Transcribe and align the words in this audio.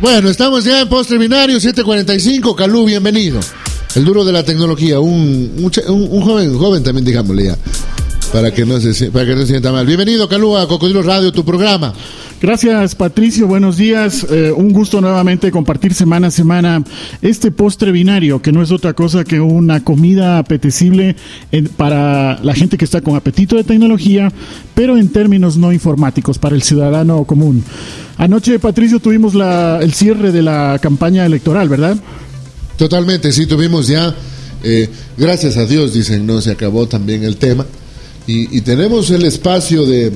Bueno, 0.00 0.30
estamos 0.30 0.64
ya 0.64 0.80
en 0.80 0.88
postre 0.88 1.18
binario 1.18 1.60
745. 1.60 2.56
Calú, 2.56 2.86
bienvenido. 2.86 3.38
El 3.94 4.06
duro 4.06 4.24
de 4.24 4.32
la 4.32 4.42
tecnología, 4.42 4.98
un, 4.98 5.52
un, 5.58 6.22
joven, 6.22 6.56
joven 6.56 6.82
también, 6.82 7.04
digámosle 7.04 7.44
ya, 7.44 7.58
para 8.32 8.50
que 8.50 8.64
no 8.64 8.80
se, 8.80 9.10
para 9.10 9.26
que 9.26 9.34
no 9.34 9.42
se 9.42 9.48
sienta 9.48 9.70
mal. 9.72 9.84
Bienvenido, 9.84 10.26
Calú, 10.26 10.56
a 10.56 10.66
Cocodrilo 10.66 11.02
Radio, 11.02 11.32
tu 11.32 11.44
programa. 11.44 11.92
Gracias, 12.42 12.94
Patricio. 12.94 13.46
Buenos 13.46 13.76
días. 13.76 14.26
Eh, 14.30 14.50
un 14.50 14.72
gusto 14.72 15.02
nuevamente 15.02 15.50
compartir 15.50 15.92
semana 15.92 16.28
a 16.28 16.30
semana 16.30 16.82
este 17.20 17.50
postre 17.50 17.92
binario, 17.92 18.40
que 18.40 18.50
no 18.50 18.62
es 18.62 18.70
otra 18.70 18.94
cosa 18.94 19.24
que 19.24 19.40
una 19.40 19.84
comida 19.84 20.38
apetecible 20.38 21.16
para 21.76 22.42
la 22.42 22.54
gente 22.54 22.78
que 22.78 22.86
está 22.86 23.02
con 23.02 23.14
apetito 23.14 23.56
de 23.56 23.64
tecnología, 23.64 24.32
pero 24.74 24.96
en 24.96 25.10
términos 25.10 25.58
no 25.58 25.70
informáticos, 25.70 26.38
para 26.38 26.56
el 26.56 26.62
ciudadano 26.62 27.24
común. 27.24 27.62
Anoche, 28.16 28.58
Patricio, 28.58 29.00
tuvimos 29.00 29.34
el 29.34 29.92
cierre 29.92 30.32
de 30.32 30.40
la 30.40 30.78
campaña 30.80 31.26
electoral, 31.26 31.68
¿verdad? 31.68 31.98
Totalmente, 32.78 33.32
sí, 33.32 33.44
tuvimos 33.44 33.86
ya, 33.86 34.14
eh, 34.64 34.88
gracias 35.18 35.58
a 35.58 35.66
Dios, 35.66 35.92
dicen, 35.92 36.26
no 36.26 36.40
se 36.40 36.52
acabó 36.52 36.88
también 36.88 37.22
el 37.22 37.36
tema. 37.36 37.66
y 38.26 38.60
tenemos 38.60 39.10
el 39.10 39.24
espacio 39.24 39.84
de, 39.84 40.12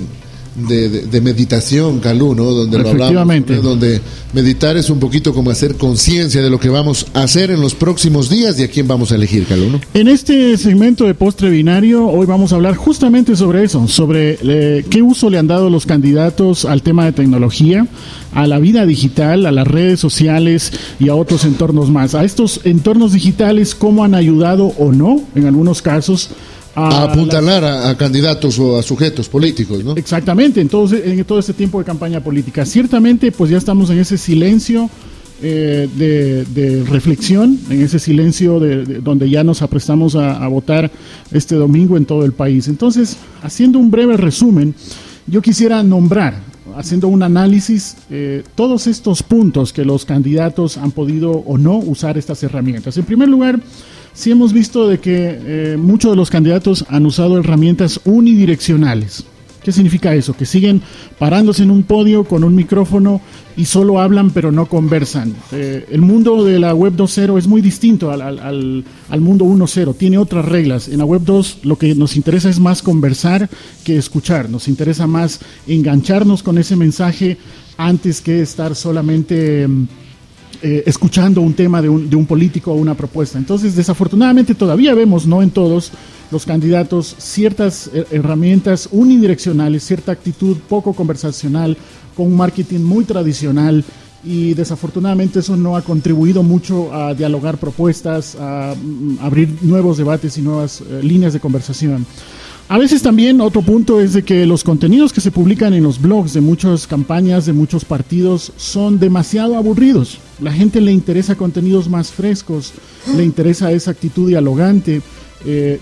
de, 0.57 1.21
meditación, 1.21 2.01
Calú, 2.01 2.35
¿no? 2.35 2.45
Donde 2.45 2.79
lo 2.79 2.89
hablamos, 2.91 3.63
donde 3.63 4.01
meditar 4.33 4.77
es 4.77 4.91
un 4.91 4.99
poquito 4.99 5.33
como 5.35 5.51
hacer 5.51 5.77
conciencia 5.77 6.43
de 6.43 6.51
lo 6.51 6.61
que 6.61 6.69
vamos 6.69 7.07
a 7.15 7.23
hacer 7.23 7.51
en 7.51 7.61
los 7.61 7.75
próximos 7.75 8.30
días 8.30 8.59
y 8.59 8.65
a 8.65 8.69
quién 8.69 8.87
vamos 8.87 9.13
a 9.13 9.17
elegir, 9.17 9.47
Calú, 9.47 9.71
¿no? 9.71 9.80
En 9.95 10.09
este 10.09 10.57
segmento 10.57 11.05
de 11.05 11.15
postre 11.15 11.51
binario, 11.51 12.07
hoy 12.07 12.27
vamos 12.27 12.53
a 12.53 12.57
hablar 12.57 12.77
justamente 12.77 13.37
sobre 13.37 13.65
eso, 13.65 13.89
sobre 13.89 14.39
eh, 14.43 14.85
qué 14.89 15.03
uso 15.03 15.30
le 15.30 15.38
han 15.38 15.46
dado 15.46 15.71
los 15.71 15.87
candidatos 15.87 16.65
al 16.65 16.83
tema 16.83 17.05
de 17.05 17.13
tecnología, 17.13 17.87
a 18.33 18.46
la 18.46 18.59
vida 18.59 18.87
digital, 18.87 19.46
a 19.46 19.52
las 19.52 19.66
redes 19.66 20.01
sociales 20.01 20.73
y 20.99 21.09
a 21.09 21.15
otros 21.15 21.45
entornos 21.45 21.91
más. 21.91 22.15
A 22.15 22.24
estos 22.24 22.61
entornos 22.65 23.13
digitales, 23.13 23.74
cómo 23.74 24.05
han 24.05 24.15
ayudado 24.15 24.66
o 24.79 24.93
no, 24.93 25.23
en 25.35 25.46
algunos 25.46 25.83
casos, 25.83 26.30
a, 26.75 27.05
apuntalar 27.05 27.65
a, 27.65 27.97
candidatos 27.97 28.59
o 28.59 28.79
a 28.79 28.83
sujetos 28.83 29.29
políticos, 29.29 29.85
¿no? 29.85 29.97
Exactamente, 29.97 30.61
entonces 30.61 31.03
en 31.05 31.25
todo 31.25 31.39
este 31.39 31.53
tiempo 31.53 31.79
de 31.79 31.85
campaña 31.85 32.21
política. 32.21 32.65
Ciertamente, 32.65 33.33
pues 33.33 33.51
ya 33.51 33.59
estamos 33.59 33.91
en 33.91 33.99
ese 33.99 34.19
silencio 34.19 34.91
eh, 35.43 35.89
de, 35.97 36.85
reflexión, 36.85 37.59
en 37.69 37.83
ese 37.83 37.99
silencio 37.99 38.61
de, 38.61 38.85
donde 39.01 39.29
ya 39.29 39.45
nos 39.45 39.63
aprestamos 39.63 40.15
a, 40.15 40.47
votar 40.49 40.91
este 41.33 41.57
domingo 41.57 41.97
en 41.97 42.07
todo 42.07 42.25
el 42.25 42.33
país. 42.33 42.69
Entonces, 42.69 43.17
haciendo 43.43 43.79
un 43.79 43.91
breve 43.91 44.17
resumen, 44.17 44.75
yo 45.27 45.43
quisiera 45.43 45.83
nombrar, 45.83 46.41
haciendo 46.77 47.09
un 47.09 47.23
análisis, 47.23 47.97
eh, 48.11 48.43
todos 48.55 48.87
estos 48.87 49.23
puntos 49.23 49.73
que 49.73 49.85
los 49.85 50.05
candidatos 50.05 50.79
han 50.79 50.93
podido 50.93 51.33
o 51.33 51.59
no 51.59 51.77
usar 51.77 52.17
estas 52.17 52.43
herramientas. 52.43 52.97
En 52.97 53.05
primer 53.05 53.29
lugar, 53.29 53.61
sí 54.15 54.30
hemos 54.30 54.52
visto 54.52 54.88
de 54.88 54.98
que 54.98 55.38
eh, 55.45 55.76
muchos 55.76 56.12
de 56.12 56.16
los 56.16 56.30
candidatos 56.30 56.84
han 56.88 57.04
usado 57.04 57.38
herramientas 57.38 58.01
unidireccionales. 58.04 59.24
¿Qué 59.65 59.73
significa 59.73 60.15
eso? 60.15 60.37
Que 60.37 60.45
siguen 60.45 60.82
parándose 61.18 61.62
en 61.62 61.71
un 61.71 61.84
podio 61.84 62.24
con 62.24 62.45
un 62.45 62.54
micrófono 62.54 63.23
y 63.56 63.65
solo 63.65 63.98
hablan 63.98 64.31
pero 64.31 64.53
no 64.53 64.66
conversan. 64.66 65.34
Eh, 65.53 65.87
el 65.91 66.03
mundo 66.03 66.44
de 66.44 66.59
la 66.59 66.75
web 66.75 66.93
2.0 66.94 67.38
es 67.38 67.47
muy 67.47 67.62
distinto 67.62 68.10
al, 68.10 68.21
al, 68.21 68.84
al 69.09 69.21
mundo 69.22 69.47
1.0, 69.47 69.97
tiene 69.97 70.19
otras 70.19 70.44
reglas. 70.44 70.88
En 70.88 70.99
la 70.99 71.06
web 71.06 71.22
2 71.25 71.60
lo 71.62 71.78
que 71.78 71.94
nos 71.94 72.15
interesa 72.15 72.50
es 72.50 72.60
más 72.60 72.82
conversar 72.82 73.49
que 73.84 73.97
escuchar, 73.97 74.50
nos 74.50 74.69
interesa 74.69 75.06
más 75.06 75.41
engancharnos 75.66 76.43
con 76.43 76.59
ese 76.59 76.76
mensaje 76.76 77.38
antes 77.78 78.21
que 78.21 78.43
estar 78.43 78.75
solamente... 78.75 79.66
Mm, 79.66 79.87
eh, 80.62 80.82
escuchando 80.87 81.41
un 81.41 81.54
tema 81.54 81.81
de 81.82 81.88
un, 81.88 82.09
de 82.09 82.16
un 82.16 82.26
político 82.26 82.72
o 82.72 82.76
una 82.76 82.94
propuesta. 82.94 83.38
Entonces, 83.38 83.76
desafortunadamente 83.76 84.54
todavía 84.54 84.94
vemos, 84.94 85.26
no 85.26 85.42
en 85.42 85.50
todos 85.50 85.92
los 86.31 86.47
candidatos, 86.47 87.15
ciertas 87.19 87.91
herramientas 88.10 88.88
unidireccionales, 88.91 89.84
cierta 89.84 90.12
actitud 90.12 90.56
poco 90.69 90.92
conversacional, 90.92 91.76
con 92.16 92.26
un 92.26 92.37
marketing 92.37 92.81
muy 92.81 93.04
tradicional 93.04 93.84
y 94.25 94.54
desafortunadamente 94.54 95.41
eso 95.41 95.56
no 95.56 95.76
ha 95.76 95.82
contribuido 95.82 96.42
mucho 96.42 96.92
a 96.94 97.15
dialogar 97.15 97.59
propuestas, 97.59 98.36
a, 98.41 98.75
mm, 98.75 99.19
abrir 99.21 99.59
nuevos 99.62 99.98
debates 99.98 100.38
y 100.38 100.42
nuevas 100.42 100.81
eh, 100.81 101.00
líneas 101.03 101.32
de 101.34 101.41
conversación. 101.41 102.06
A 102.67 102.79
veces 102.79 103.03
también 103.03 103.43
otro 103.43 103.61
punto 103.61 104.01
es 104.01 104.15
de 104.15 104.23
que 104.23 104.47
los 104.47 104.65
contenidos 104.65 105.13
que 105.13 105.21
se 105.21 105.31
publican 105.31 105.75
en 105.75 105.83
los 105.83 106.01
blogs 106.01 106.33
de 106.33 106.41
muchas 106.41 106.87
campañas, 106.87 107.45
de 107.45 107.53
muchos 107.53 107.85
partidos, 107.85 108.53
son 108.57 108.99
demasiado 108.99 109.59
aburridos. 109.59 110.19
La 110.41 110.51
gente 110.51 110.81
le 110.81 110.91
interesa 110.91 111.37
contenidos 111.37 111.91
más 111.91 112.11
frescos, 112.11 112.73
le 113.15 113.23
interesa 113.23 113.71
esa 113.71 113.91
actitud 113.91 114.29
dialogante. 114.29 115.03
Eh, 115.47 115.78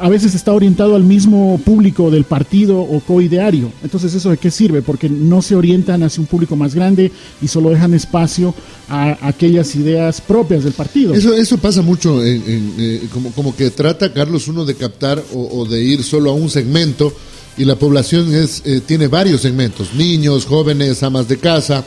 a 0.00 0.08
veces 0.08 0.34
está 0.34 0.52
orientado 0.52 0.96
al 0.96 1.02
mismo 1.02 1.60
público 1.64 2.10
del 2.10 2.24
partido 2.24 2.80
o 2.80 3.00
coideario. 3.00 3.70
Entonces, 3.82 4.14
¿eso 4.14 4.30
de 4.30 4.38
qué 4.38 4.50
sirve? 4.50 4.80
Porque 4.80 5.08
no 5.10 5.42
se 5.42 5.54
orientan 5.54 6.02
hacia 6.02 6.20
un 6.20 6.26
público 6.26 6.56
más 6.56 6.74
grande 6.74 7.12
y 7.42 7.48
solo 7.48 7.70
dejan 7.70 7.92
espacio 7.92 8.54
a 8.88 9.18
aquellas 9.28 9.74
ideas 9.76 10.20
propias 10.20 10.64
del 10.64 10.72
partido. 10.72 11.12
Eso, 11.12 11.34
eso 11.34 11.58
pasa 11.58 11.82
mucho, 11.82 12.24
en, 12.24 12.74
eh, 12.78 13.02
como, 13.12 13.32
como 13.32 13.54
que 13.54 13.70
trata 13.70 14.12
Carlos 14.12 14.48
uno 14.48 14.64
de 14.64 14.74
captar 14.76 15.22
o, 15.34 15.66
de 15.66 15.82
ir 15.82 16.02
solo 16.02 16.30
a 16.30 16.34
un 16.34 16.48
segmento 16.48 17.12
y 17.58 17.66
la 17.66 17.76
población 17.76 18.34
es, 18.34 18.62
eh, 18.64 18.80
tiene 18.84 19.08
varios 19.08 19.42
segmentos, 19.42 19.94
niños, 19.94 20.46
jóvenes, 20.46 21.02
amas 21.02 21.28
de 21.28 21.36
casa. 21.36 21.84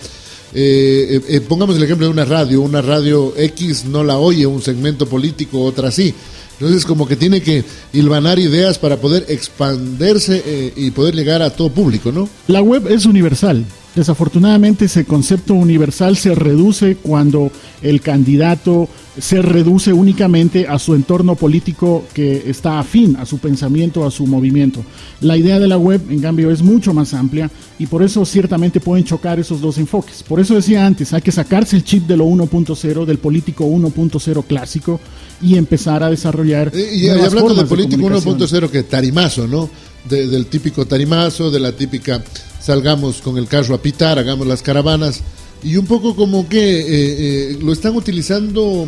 pongamos 1.48 1.76
el 1.76 1.84
ejemplo 1.84 2.06
de 2.06 2.14
una 2.14 2.26
radio, 2.26 2.62
una 2.62 2.84
radio 2.84 3.34
X 3.36 3.86
no 3.86 4.04
la 4.04 4.20
oye 4.20 4.46
un 4.46 4.62
segmento 4.62 5.08
político, 5.08 5.64
otra 5.64 5.90
sí. 5.90 6.14
Entonces 6.60 6.86
como 6.86 7.08
que 7.08 7.16
tiene 7.16 7.42
que 7.42 7.64
hilvanar 7.94 8.40
ideas 8.40 8.80
para 8.80 8.98
poder 8.98 9.26
expandirse 9.30 10.42
eh, 10.46 10.74
y 10.76 10.92
poder 10.92 11.16
llegar 11.16 11.42
a 11.42 11.50
todo 11.50 11.70
público, 11.70 12.12
¿no? 12.12 12.30
La 12.48 12.62
web 12.62 12.88
es 12.90 13.06
universal. 13.06 13.66
Desafortunadamente 13.96 14.86
ese 14.86 15.06
concepto 15.06 15.54
universal 15.54 16.18
se 16.18 16.36
reduce 16.36 16.98
cuando 16.98 17.50
el 17.82 18.02
candidato 18.02 18.90
se 19.18 19.42
reduce 19.42 19.94
únicamente 19.94 20.68
a 20.68 20.78
su 20.80 20.94
entorno 20.94 21.36
político 21.36 22.04
que 22.14 22.50
está 22.50 22.80
afín 22.80 23.16
a 23.16 23.26
su 23.26 23.38
pensamiento, 23.38 24.06
a 24.06 24.12
su 24.12 24.28
movimiento. 24.28 24.84
La 25.22 25.38
idea 25.38 25.60
de 25.60 25.68
la 25.68 25.78
web, 25.78 26.02
en 26.10 26.20
cambio, 26.20 26.52
es 26.52 26.62
mucho 26.62 26.94
más 26.94 27.14
amplia 27.14 27.50
y 27.80 27.88
por 27.88 28.04
eso 28.04 28.26
ciertamente 28.26 28.82
pueden 28.82 29.06
chocar 29.06 29.40
esos 29.40 29.62
dos 29.62 29.78
enfoques. 29.78 30.24
Por 30.24 30.42
eso 30.42 30.56
decía 30.56 30.86
antes, 30.86 31.14
hay 31.14 31.22
que 31.22 31.32
sacarse 31.32 31.78
el 31.78 31.86
chip 31.86 32.06
de 32.06 32.18
lo 32.18 32.26
1.0, 32.26 33.06
del 33.06 33.18
político 33.20 33.66
1.0 33.66 34.44
clásico 34.46 35.00
y 35.42 35.56
empezar 35.58 36.04
a 36.04 36.10
desarrollar. 36.10 36.72
Eh, 36.74 36.96
y, 36.96 37.08
hablando 37.08 37.56
de 37.56 37.66
político 37.66 38.04
1.0, 38.10 38.70
que 38.70 38.84
tarimazo, 38.84 39.48
¿no? 39.48 39.70
del 40.10 40.46
típico 40.46 40.86
tarimazo, 40.86 41.50
de 41.50 41.60
la 41.60 41.72
típica 41.72 42.24
salgamos 42.66 43.22
con 43.22 43.38
el 43.38 43.48
carro 43.48 43.76
a 43.76 43.82
pitar, 43.82 44.18
hagamos 44.18 44.48
las 44.48 44.64
caravanas, 44.64 45.22
y 45.64 45.78
un 45.78 45.86
poco 45.86 46.16
como 46.16 46.50
que 46.50 46.80
eh, 46.80 46.86
eh, 46.88 47.58
lo 47.62 47.72
están 47.72 47.96
utilizando 47.96 48.88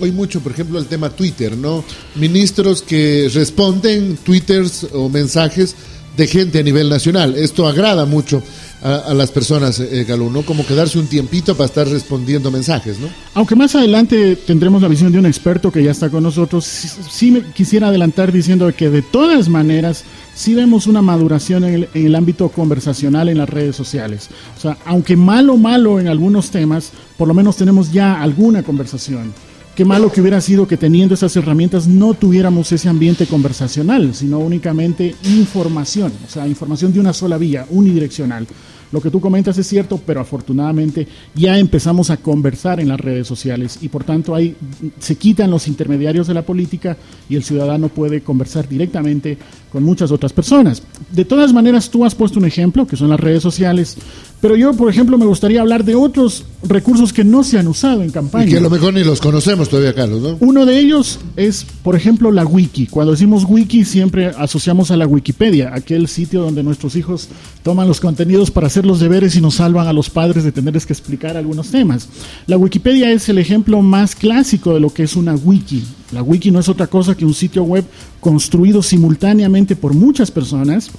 hoy 0.00 0.12
mucho, 0.12 0.40
por 0.40 0.52
ejemplo, 0.52 0.78
el 0.78 0.86
tema 0.86 1.10
Twitter, 1.10 1.54
¿no? 1.54 1.84
Ministros 2.14 2.80
que 2.80 3.30
responden 3.32 4.16
twitters 4.24 4.86
o 4.94 5.10
mensajes 5.10 5.74
de 6.16 6.26
gente 6.26 6.58
a 6.58 6.62
nivel 6.62 6.88
nacional. 6.88 7.36
Esto 7.36 7.68
agrada 7.68 8.06
mucho 8.06 8.42
a, 8.82 9.12
las 9.12 9.30
personas, 9.30 9.80
eh, 9.80 10.06
¿no? 10.08 10.42
Como 10.42 10.64
quedarse 10.64 10.98
un 10.98 11.06
tiempito 11.06 11.54
para 11.56 11.66
estar 11.66 11.88
respondiendo 11.88 12.50
mensajes, 12.50 12.98
¿no? 12.98 13.08
Aunque 13.34 13.56
más 13.56 13.74
adelante 13.74 14.36
tendremos 14.36 14.80
la 14.80 14.88
visión 14.88 15.12
de 15.12 15.18
un 15.18 15.26
experto 15.26 15.70
que 15.70 15.82
ya 15.82 15.90
está 15.90 16.08
con 16.08 16.22
nosotros, 16.22 16.64
sí, 16.64 17.30
me 17.30 17.42
quisiera 17.52 17.88
adelantar 17.88 18.32
diciendo 18.32 18.72
que 18.74 18.88
de 18.88 19.02
todas 19.02 19.48
maneras 19.48 20.04
sí 20.38 20.54
vemos 20.54 20.86
una 20.86 21.02
maduración 21.02 21.64
en 21.64 21.74
el, 21.74 21.88
en 21.94 22.06
el, 22.06 22.14
ámbito 22.14 22.48
conversacional 22.48 23.28
en 23.28 23.38
las 23.38 23.48
redes 23.48 23.74
sociales. 23.74 24.28
O 24.56 24.60
sea, 24.60 24.78
aunque 24.84 25.16
malo, 25.16 25.56
malo 25.56 25.98
en 25.98 26.06
algunos 26.06 26.50
temas, 26.52 26.92
por 27.16 27.26
lo 27.26 27.34
menos 27.34 27.56
tenemos 27.56 27.90
ya 27.90 28.22
alguna 28.22 28.62
conversación. 28.62 29.32
Qué 29.74 29.84
malo 29.84 30.12
que 30.12 30.20
hubiera 30.20 30.40
sido 30.40 30.68
que 30.68 30.76
teniendo 30.76 31.14
esas 31.14 31.34
herramientas 31.34 31.88
no 31.88 32.14
tuviéramos 32.14 32.70
ese 32.70 32.88
ambiente 32.88 33.26
conversacional, 33.26 34.14
sino 34.14 34.38
únicamente 34.38 35.16
información, 35.24 36.12
o 36.24 36.30
sea, 36.30 36.46
información 36.46 36.92
de 36.92 37.00
una 37.00 37.12
sola 37.12 37.36
vía, 37.36 37.66
unidireccional. 37.70 38.46
Lo 38.90 39.00
que 39.00 39.10
tú 39.10 39.20
comentas 39.20 39.58
es 39.58 39.66
cierto, 39.66 40.00
pero 40.04 40.20
afortunadamente 40.20 41.06
ya 41.34 41.58
empezamos 41.58 42.10
a 42.10 42.16
conversar 42.16 42.80
en 42.80 42.88
las 42.88 43.00
redes 43.00 43.26
sociales 43.26 43.78
y 43.82 43.88
por 43.88 44.04
tanto 44.04 44.34
ahí 44.34 44.56
se 44.98 45.16
quitan 45.16 45.50
los 45.50 45.68
intermediarios 45.68 46.26
de 46.26 46.34
la 46.34 46.42
política 46.42 46.96
y 47.28 47.36
el 47.36 47.44
ciudadano 47.44 47.88
puede 47.88 48.22
conversar 48.22 48.68
directamente 48.68 49.36
con 49.70 49.82
muchas 49.82 50.10
otras 50.10 50.32
personas. 50.32 50.82
De 51.12 51.24
todas 51.24 51.52
maneras, 51.52 51.90
tú 51.90 52.04
has 52.04 52.14
puesto 52.14 52.38
un 52.38 52.46
ejemplo, 52.46 52.86
que 52.86 52.96
son 52.96 53.10
las 53.10 53.20
redes 53.20 53.42
sociales. 53.42 53.96
Pero 54.40 54.54
yo, 54.54 54.72
por 54.74 54.88
ejemplo, 54.88 55.18
me 55.18 55.26
gustaría 55.26 55.60
hablar 55.60 55.84
de 55.84 55.96
otros 55.96 56.44
recursos 56.62 57.12
que 57.12 57.24
no 57.24 57.42
se 57.42 57.58
han 57.58 57.66
usado 57.66 58.02
en 58.02 58.10
campaña. 58.10 58.46
Y 58.46 58.50
que 58.50 58.58
a 58.58 58.60
lo 58.60 58.70
mejor 58.70 58.94
ni 58.94 59.02
los 59.02 59.20
conocemos 59.20 59.68
todavía, 59.68 59.94
Carlos, 59.94 60.22
¿no? 60.22 60.36
Uno 60.38 60.64
de 60.64 60.78
ellos 60.78 61.18
es, 61.36 61.66
por 61.82 61.96
ejemplo, 61.96 62.30
la 62.30 62.44
wiki. 62.44 62.86
Cuando 62.86 63.12
decimos 63.12 63.44
wiki 63.48 63.84
siempre 63.84 64.26
asociamos 64.26 64.92
a 64.92 64.96
la 64.96 65.06
Wikipedia, 65.06 65.74
aquel 65.74 66.06
sitio 66.06 66.42
donde 66.42 66.62
nuestros 66.62 66.94
hijos 66.94 67.28
toman 67.64 67.88
los 67.88 68.00
contenidos 68.00 68.52
para 68.52 68.68
hacer 68.68 68.86
los 68.86 69.00
deberes 69.00 69.34
y 69.34 69.40
nos 69.40 69.56
salvan 69.56 69.88
a 69.88 69.92
los 69.92 70.08
padres 70.08 70.44
de 70.44 70.52
tenerles 70.52 70.86
que 70.86 70.92
explicar 70.92 71.36
algunos 71.36 71.70
temas. 71.70 72.08
La 72.46 72.56
Wikipedia 72.56 73.10
es 73.10 73.28
el 73.28 73.38
ejemplo 73.38 73.82
más 73.82 74.14
clásico 74.14 74.72
de 74.72 74.80
lo 74.80 74.90
que 74.90 75.02
es 75.02 75.16
una 75.16 75.34
wiki. 75.34 75.82
La 76.12 76.22
wiki 76.22 76.50
no 76.50 76.60
es 76.60 76.68
otra 76.68 76.86
cosa 76.86 77.16
que 77.16 77.24
un 77.24 77.34
sitio 77.34 77.64
web 77.64 77.84
construido 78.20 78.82
simultáneamente 78.82 79.76
por 79.76 79.94
muchas 79.94 80.30
personas 80.30 80.90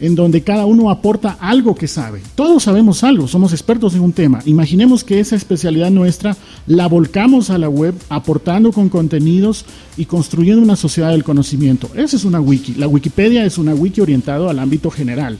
en 0.00 0.14
donde 0.14 0.42
cada 0.42 0.66
uno 0.66 0.90
aporta 0.90 1.36
algo 1.40 1.74
que 1.74 1.88
sabe. 1.88 2.20
Todos 2.34 2.64
sabemos 2.64 3.02
algo, 3.04 3.28
somos 3.28 3.52
expertos 3.52 3.94
en 3.94 4.00
un 4.00 4.12
tema. 4.12 4.40
Imaginemos 4.44 5.04
que 5.04 5.20
esa 5.20 5.36
especialidad 5.36 5.90
nuestra 5.90 6.36
la 6.66 6.86
volcamos 6.86 7.50
a 7.50 7.58
la 7.58 7.68
web 7.68 7.94
aportando 8.08 8.72
con 8.72 8.88
contenidos 8.88 9.64
y 9.96 10.04
construyendo 10.04 10.62
una 10.62 10.76
sociedad 10.76 11.10
del 11.10 11.24
conocimiento. 11.24 11.90
Esa 11.94 12.16
es 12.16 12.24
una 12.24 12.40
wiki. 12.40 12.74
La 12.74 12.88
Wikipedia 12.88 13.44
es 13.44 13.58
una 13.58 13.74
wiki 13.74 14.00
orientado 14.00 14.50
al 14.50 14.58
ámbito 14.58 14.90
general. 14.90 15.38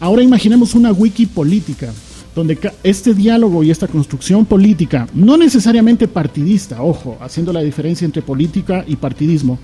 Ahora 0.00 0.22
imaginemos 0.22 0.74
una 0.74 0.92
wiki 0.92 1.26
política, 1.26 1.92
donde 2.34 2.56
este 2.84 3.14
diálogo 3.14 3.64
y 3.64 3.70
esta 3.70 3.88
construcción 3.88 4.46
política, 4.46 5.08
no 5.12 5.36
necesariamente 5.36 6.06
partidista, 6.06 6.82
ojo, 6.82 7.18
haciendo 7.20 7.52
la 7.52 7.62
diferencia 7.62 8.04
entre 8.04 8.22
política 8.22 8.84
y 8.86 8.96
partidismo, 8.96 9.58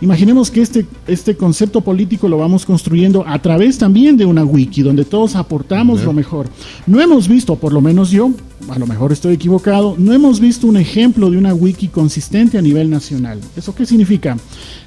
Imaginemos 0.00 0.50
que 0.50 0.60
este, 0.60 0.86
este 1.06 1.36
concepto 1.36 1.80
político 1.80 2.28
lo 2.28 2.38
vamos 2.38 2.66
construyendo 2.66 3.24
a 3.26 3.38
través 3.40 3.78
también 3.78 4.16
de 4.16 4.24
una 4.24 4.44
wiki, 4.44 4.82
donde 4.82 5.04
todos 5.04 5.36
aportamos 5.36 6.02
lo 6.02 6.12
mejor. 6.12 6.48
No 6.86 7.00
hemos 7.00 7.28
visto, 7.28 7.56
por 7.56 7.72
lo 7.72 7.80
menos 7.80 8.10
yo, 8.10 8.30
a 8.68 8.78
lo 8.78 8.86
mejor 8.86 9.12
estoy 9.12 9.34
equivocado, 9.34 9.94
no 9.98 10.12
hemos 10.12 10.40
visto 10.40 10.66
un 10.66 10.76
ejemplo 10.76 11.30
de 11.30 11.38
una 11.38 11.54
wiki 11.54 11.88
consistente 11.88 12.58
a 12.58 12.62
nivel 12.62 12.90
nacional. 12.90 13.40
¿Eso 13.56 13.74
qué 13.74 13.86
significa? 13.86 14.36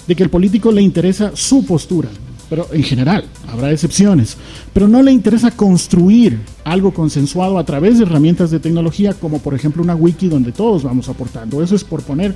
De 0.07 0.15
que 0.15 0.24
el 0.24 0.30
político 0.30 0.71
le 0.71 0.81
interesa 0.81 1.31
su 1.36 1.65
postura, 1.65 2.10
pero 2.50 2.68
en 2.71 2.83
general, 2.83 3.25
habrá 3.48 3.71
excepciones, 3.71 4.38
pero 4.74 4.88
no 4.88 5.01
le 5.01 5.12
interesa 5.12 5.51
construir 5.51 6.39
algo 6.63 6.94
consensuado 6.94 7.57
a 7.57 7.65
través 7.65 7.98
de 7.98 8.06
herramientas 8.06 8.51
de 8.51 8.60
tecnología, 8.60 9.13
como 9.13 9.39
por 9.39 9.53
ejemplo 9.53 9.83
una 9.83 9.95
wiki 9.95 10.27
donde 10.27 10.51
todos 10.51 10.83
vamos 10.83 11.10
aportando. 11.10 11.63
Eso 11.63 11.75
es 11.75 11.83
por 11.83 12.03
poner 12.03 12.36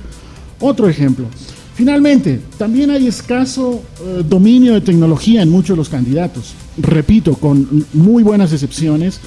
otro 0.60 0.88
ejemplo. 0.88 1.26
Finalmente, 1.74 2.40
también 2.58 2.90
hay 2.90 3.06
escaso 3.06 3.82
eh, 4.04 4.22
dominio 4.28 4.74
de 4.74 4.82
tecnología 4.82 5.42
en 5.42 5.48
muchos 5.48 5.70
de 5.70 5.78
los 5.78 5.88
candidatos. 5.88 6.54
Repito, 6.76 7.34
con 7.34 7.86
muy 7.94 8.22
buenas 8.22 8.52
excepciones, 8.52 9.20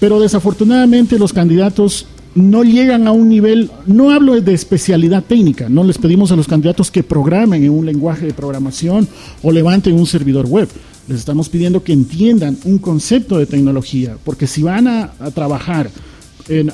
pero 0.00 0.18
desafortunadamente 0.18 1.18
los 1.18 1.32
candidatos 1.32 2.06
no 2.34 2.64
llegan 2.64 3.06
a 3.06 3.12
un 3.12 3.28
nivel, 3.28 3.70
no 3.86 4.10
hablo 4.10 4.40
de 4.40 4.54
especialidad 4.54 5.22
técnica, 5.22 5.68
no 5.68 5.84
les 5.84 5.98
pedimos 5.98 6.32
a 6.32 6.36
los 6.36 6.48
candidatos 6.48 6.90
que 6.90 7.02
programen 7.02 7.62
en 7.62 7.70
un 7.70 7.86
lenguaje 7.86 8.26
de 8.26 8.34
programación 8.34 9.06
o 9.42 9.52
levanten 9.52 9.94
un 9.94 10.06
servidor 10.06 10.46
web. 10.46 10.68
Les 11.08 11.18
estamos 11.18 11.48
pidiendo 11.48 11.84
que 11.84 11.92
entiendan 11.92 12.56
un 12.64 12.78
concepto 12.78 13.38
de 13.38 13.46
tecnología, 13.46 14.16
porque 14.24 14.46
si 14.46 14.62
van 14.62 14.88
a 14.88 15.12
trabajar 15.34 15.90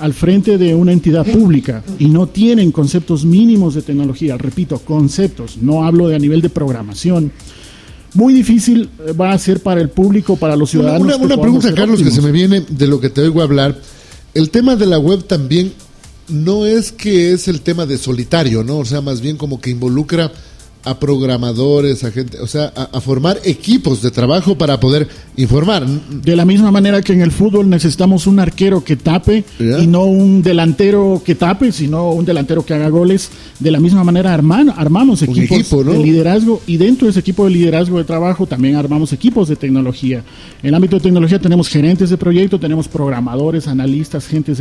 al 0.01 0.15
frente 0.15 0.59
de 0.59 0.75
una 0.75 0.93
entidad 0.93 1.27
pública 1.27 1.83
y 1.99 2.07
no 2.07 2.27
tienen 2.27 2.73
conceptos 2.73 3.25
mínimos 3.25 3.75
de 3.75 3.83
tecnología, 3.83 4.37
repito, 4.39 4.79
conceptos, 4.79 5.59
no 5.61 5.85
hablo 5.85 6.09
de 6.09 6.17
a 6.17 6.19
nivel 6.19 6.41
de 6.41 6.49
programación, 6.49 7.33
muy 8.15 8.33
difícil 8.33 8.89
eh, 9.07 9.13
va 9.13 9.33
a 9.33 9.39
ser 9.39 9.63
para 9.63 9.81
el 9.81 9.91
público, 9.91 10.37
para 10.37 10.57
los 10.57 10.71
ciudadanos. 10.71 11.03
Una, 11.03 11.17
una 11.17 11.41
pregunta, 11.41 11.73
Carlos, 11.75 12.03
que 12.03 12.11
se 12.11 12.23
me 12.23 12.33
viene 12.33 12.65
de 12.69 12.87
lo 12.87 13.01
que 13.01 13.11
te 13.11 13.21
oigo 13.21 13.43
hablar. 13.43 13.79
El 14.35 14.51
tema 14.51 14.77
de 14.77 14.87
la 14.87 14.99
web 14.99 15.25
también 15.25 15.73
no 16.29 16.67
es 16.67 16.93
que 16.93 17.33
es 17.33 17.49
el 17.49 17.61
tema 17.61 17.87
de 17.87 17.99
solitario, 17.99 18.63
¿no? 18.63 18.79
O 18.79 18.85
sea, 18.85 19.01
más 19.01 19.21
bien 19.21 19.37
como 19.37 19.61
que 19.61 19.71
involucra 19.71 20.33
a 20.85 20.99
programadores, 20.99 22.05
a 22.05 22.11
gente, 22.11 22.39
o 22.41 22.47
sea, 22.47 22.73
a, 22.75 23.01
formar 23.01 23.39
equipos 23.45 24.01
de 24.01 24.11
trabajo 24.11 24.57
para 24.57 24.79
poder 24.79 25.09
informar. 25.37 25.87
De 25.87 26.37
la 26.37 26.45
misma 26.45 26.71
manera 26.71 27.03
que 27.03 27.13
en 27.13 27.21
el 27.21 27.33
fútbol 27.33 27.69
necesitamos 27.69 28.27
un 28.27 28.39
arquero 28.39 28.83
que 28.83 28.97
tape 28.97 29.45
y 29.59 29.87
no 29.87 30.05
un 30.05 30.43
delantero 30.43 31.21
que 31.25 31.35
tape, 31.35 31.73
sino 31.73 32.11
un 32.13 32.25
delantero 32.25 32.65
que 32.65 32.75
haga 32.75 32.89
goles. 32.89 33.31
De 33.59 33.71
la 33.71 33.81
misma 33.81 34.05
manera 34.05 34.35
armamos 34.35 35.23
equipos 35.23 35.85
de 35.85 35.99
liderazgo 35.99 36.63
y 36.67 36.77
dentro 36.77 37.07
de 37.07 37.11
ese 37.11 37.21
equipo 37.21 37.45
de 37.45 37.51
liderazgo 37.51 37.99
de 37.99 38.05
trabajo 38.05 38.47
también 38.47 38.77
armamos 38.77 39.13
equipos 39.13 39.49
de 39.49 39.57
tecnología. 39.57 40.23
En 40.63 40.69
el 40.69 40.75
ámbito 40.75 40.97
de 40.97 41.03
tecnología 41.03 41.39
tenemos 41.39 41.69
gerentes 41.69 42.11
de 42.11 42.17
proyecto, 42.17 42.59
tenemos 42.59 42.89
programadores, 42.89 43.67
analistas, 43.67 44.27
gente, 44.27 44.55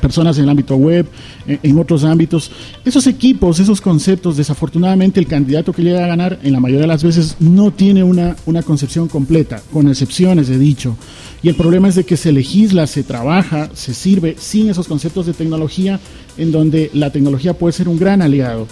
personas 0.00 0.38
en 0.38 0.44
el 0.44 0.50
ámbito 0.50 0.76
web, 0.76 1.06
en, 1.46 1.60
en 1.62 1.78
otros 1.78 2.04
ámbitos. 2.04 2.50
Esos 2.84 3.06
equipos, 3.06 3.60
esos 3.60 3.80
conceptos, 3.80 4.36
desafortunadamente 4.36 5.20
el 5.20 5.26
candidato 5.26 5.57
que 5.64 5.82
llega 5.82 6.04
a 6.04 6.08
ganar, 6.08 6.38
en 6.42 6.52
la 6.52 6.60
mayoría 6.60 6.82
de 6.82 6.88
las 6.88 7.02
veces, 7.02 7.36
no 7.40 7.70
tiene 7.70 8.02
una, 8.02 8.36
una 8.46 8.62
concepción 8.62 9.08
completa, 9.08 9.62
con 9.72 9.88
excepciones, 9.88 10.48
he 10.48 10.58
dicho. 10.58 10.96
Y 11.42 11.48
el 11.48 11.54
problema 11.54 11.88
es 11.88 11.94
de 11.94 12.04
que 12.04 12.16
se 12.16 12.32
legisla, 12.32 12.86
se 12.86 13.02
trabaja, 13.02 13.70
se 13.74 13.94
sirve 13.94 14.36
sin 14.38 14.70
esos 14.70 14.88
conceptos 14.88 15.26
de 15.26 15.34
tecnología, 15.34 16.00
en 16.36 16.52
donde 16.52 16.90
la 16.94 17.10
tecnología 17.10 17.54
puede 17.54 17.72
ser 17.72 17.88
un 17.88 17.98
gran 17.98 18.22
aliado. 18.22 18.66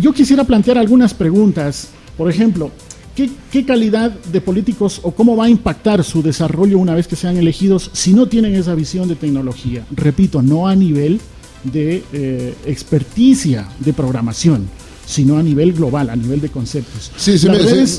Yo 0.00 0.12
quisiera 0.12 0.44
plantear 0.44 0.78
algunas 0.78 1.14
preguntas. 1.14 1.88
Por 2.16 2.30
ejemplo, 2.30 2.70
¿Qué, 3.14 3.28
¿qué, 3.50 3.66
calidad 3.66 4.10
de 4.10 4.40
políticos 4.40 4.98
o 5.02 5.10
cómo 5.10 5.36
va 5.36 5.44
a 5.44 5.50
impactar 5.50 6.02
su 6.02 6.22
desarrollo 6.22 6.78
una 6.78 6.94
vez 6.94 7.06
que 7.06 7.14
sean 7.14 7.36
elegidos 7.36 7.90
si 7.92 8.14
no 8.14 8.26
tienen 8.26 8.54
esa 8.54 8.74
visión 8.74 9.06
de 9.06 9.16
tecnología? 9.16 9.84
Repito, 9.90 10.40
no 10.40 10.66
a 10.66 10.74
nivel 10.74 11.20
de 11.64 12.02
eh, 12.12 12.54
experticia 12.66 13.68
de 13.80 13.92
programación, 13.92 14.66
sino 15.06 15.36
a 15.36 15.42
nivel 15.42 15.72
global, 15.72 16.10
a 16.10 16.16
nivel 16.16 16.40
de 16.40 16.48
conceptos. 16.48 17.10
Sí, 17.16 17.38
sí, 17.38 17.48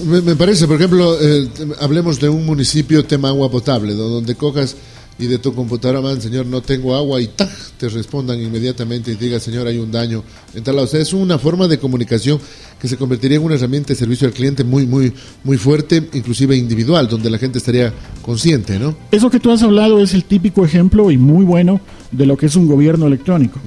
me, 0.06 0.36
parece, 0.36 0.68
por 0.68 0.78
ejemplo, 0.78 1.18
eh, 1.22 1.48
hablemos 1.80 2.20
de 2.20 2.30
un 2.30 2.46
municipio 2.46 3.06
tema 3.06 3.30
agua 3.30 3.50
potable, 3.50 3.94
donde 3.94 4.36
cojas 4.36 4.76
y 5.20 5.28
de 5.28 5.38
tu 5.38 5.54
computadora 5.54 6.02
man, 6.02 6.22
señor, 6.22 6.46
no 6.46 6.62
tengo 6.62 6.96
agua 6.96 7.22
y 7.22 7.30
te 7.78 7.90
respondan 7.90 8.42
inmediatamente 8.42 9.12
y 9.12 9.16
diga, 9.16 9.40
señor, 9.40 9.68
hay 9.68 9.78
un 9.78 9.92
daño 9.92 10.24
en 10.54 10.64
tal 10.64 10.76
lado. 10.76 10.86
O 10.86 10.90
sea, 10.90 11.00
es 11.00 11.14
una 11.14 11.38
forma 11.38 11.68
de 11.68 11.78
comunicación 11.78 12.40
que 12.80 12.88
se 12.88 12.98
convertiría 12.98 13.38
en 13.38 13.44
una 13.44 13.56
herramienta 13.56 13.90
de 13.90 13.96
servicio 13.96 14.28
al 14.28 14.34
cliente 14.34 14.64
muy, 14.64 14.86
muy, 14.86 15.14
muy 15.44 15.58
fuerte, 15.58 16.10
inclusive 16.14 16.56
individual, 16.56 17.08
donde 17.08 17.30
la 17.30 17.38
gente 17.38 17.58
estaría 17.58 17.94
consciente, 18.22 18.80
¿no? 18.80 18.96
Eso 19.12 19.30
que 19.30 19.40
tú 19.40 19.52
has 19.52 19.64
hablado 19.64 20.02
es 20.02 20.14
el 20.14 20.26
típico 20.26 20.66
ejemplo 20.66 21.12
y 21.12 21.18
muy 21.18 21.46
bueno 21.46 21.80
de 22.12 22.26
lo 22.26 22.38
que 22.38 22.46
es 22.46 22.56
un 22.56 22.68
gobierno 22.68 23.08
electrónico. 23.08 23.60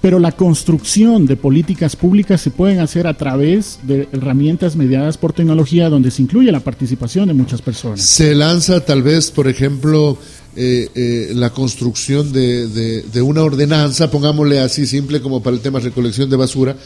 Pero 0.00 0.18
la 0.18 0.32
construcción 0.32 1.26
de 1.26 1.36
políticas 1.36 1.96
públicas 1.96 2.40
se 2.40 2.50
pueden 2.50 2.80
hacer 2.80 3.06
a 3.06 3.14
través 3.14 3.78
de 3.82 4.08
herramientas 4.12 4.76
mediadas 4.76 5.16
por 5.18 5.32
tecnología 5.32 5.88
donde 5.88 6.10
se 6.10 6.22
incluye 6.22 6.52
la 6.52 6.60
participación 6.60 7.28
de 7.28 7.34
muchas 7.34 7.62
personas. 7.62 8.02
Se 8.02 8.34
lanza 8.34 8.84
tal 8.84 9.02
vez, 9.02 9.30
por 9.30 9.48
ejemplo, 9.48 10.18
eh, 10.56 10.88
eh, 10.94 11.32
la 11.34 11.50
construcción 11.50 12.32
de, 12.32 12.68
de, 12.68 13.22
una 13.22 13.42
ordenanza, 13.42 14.10
pongámosle 14.10 14.60
así 14.60 14.86
simple 14.86 15.20
como 15.20 15.42
para 15.42 15.56
el 15.56 15.62
tema 15.62 15.80
recolección 15.80 16.30
de 16.30 16.36
basura, 16.36 16.76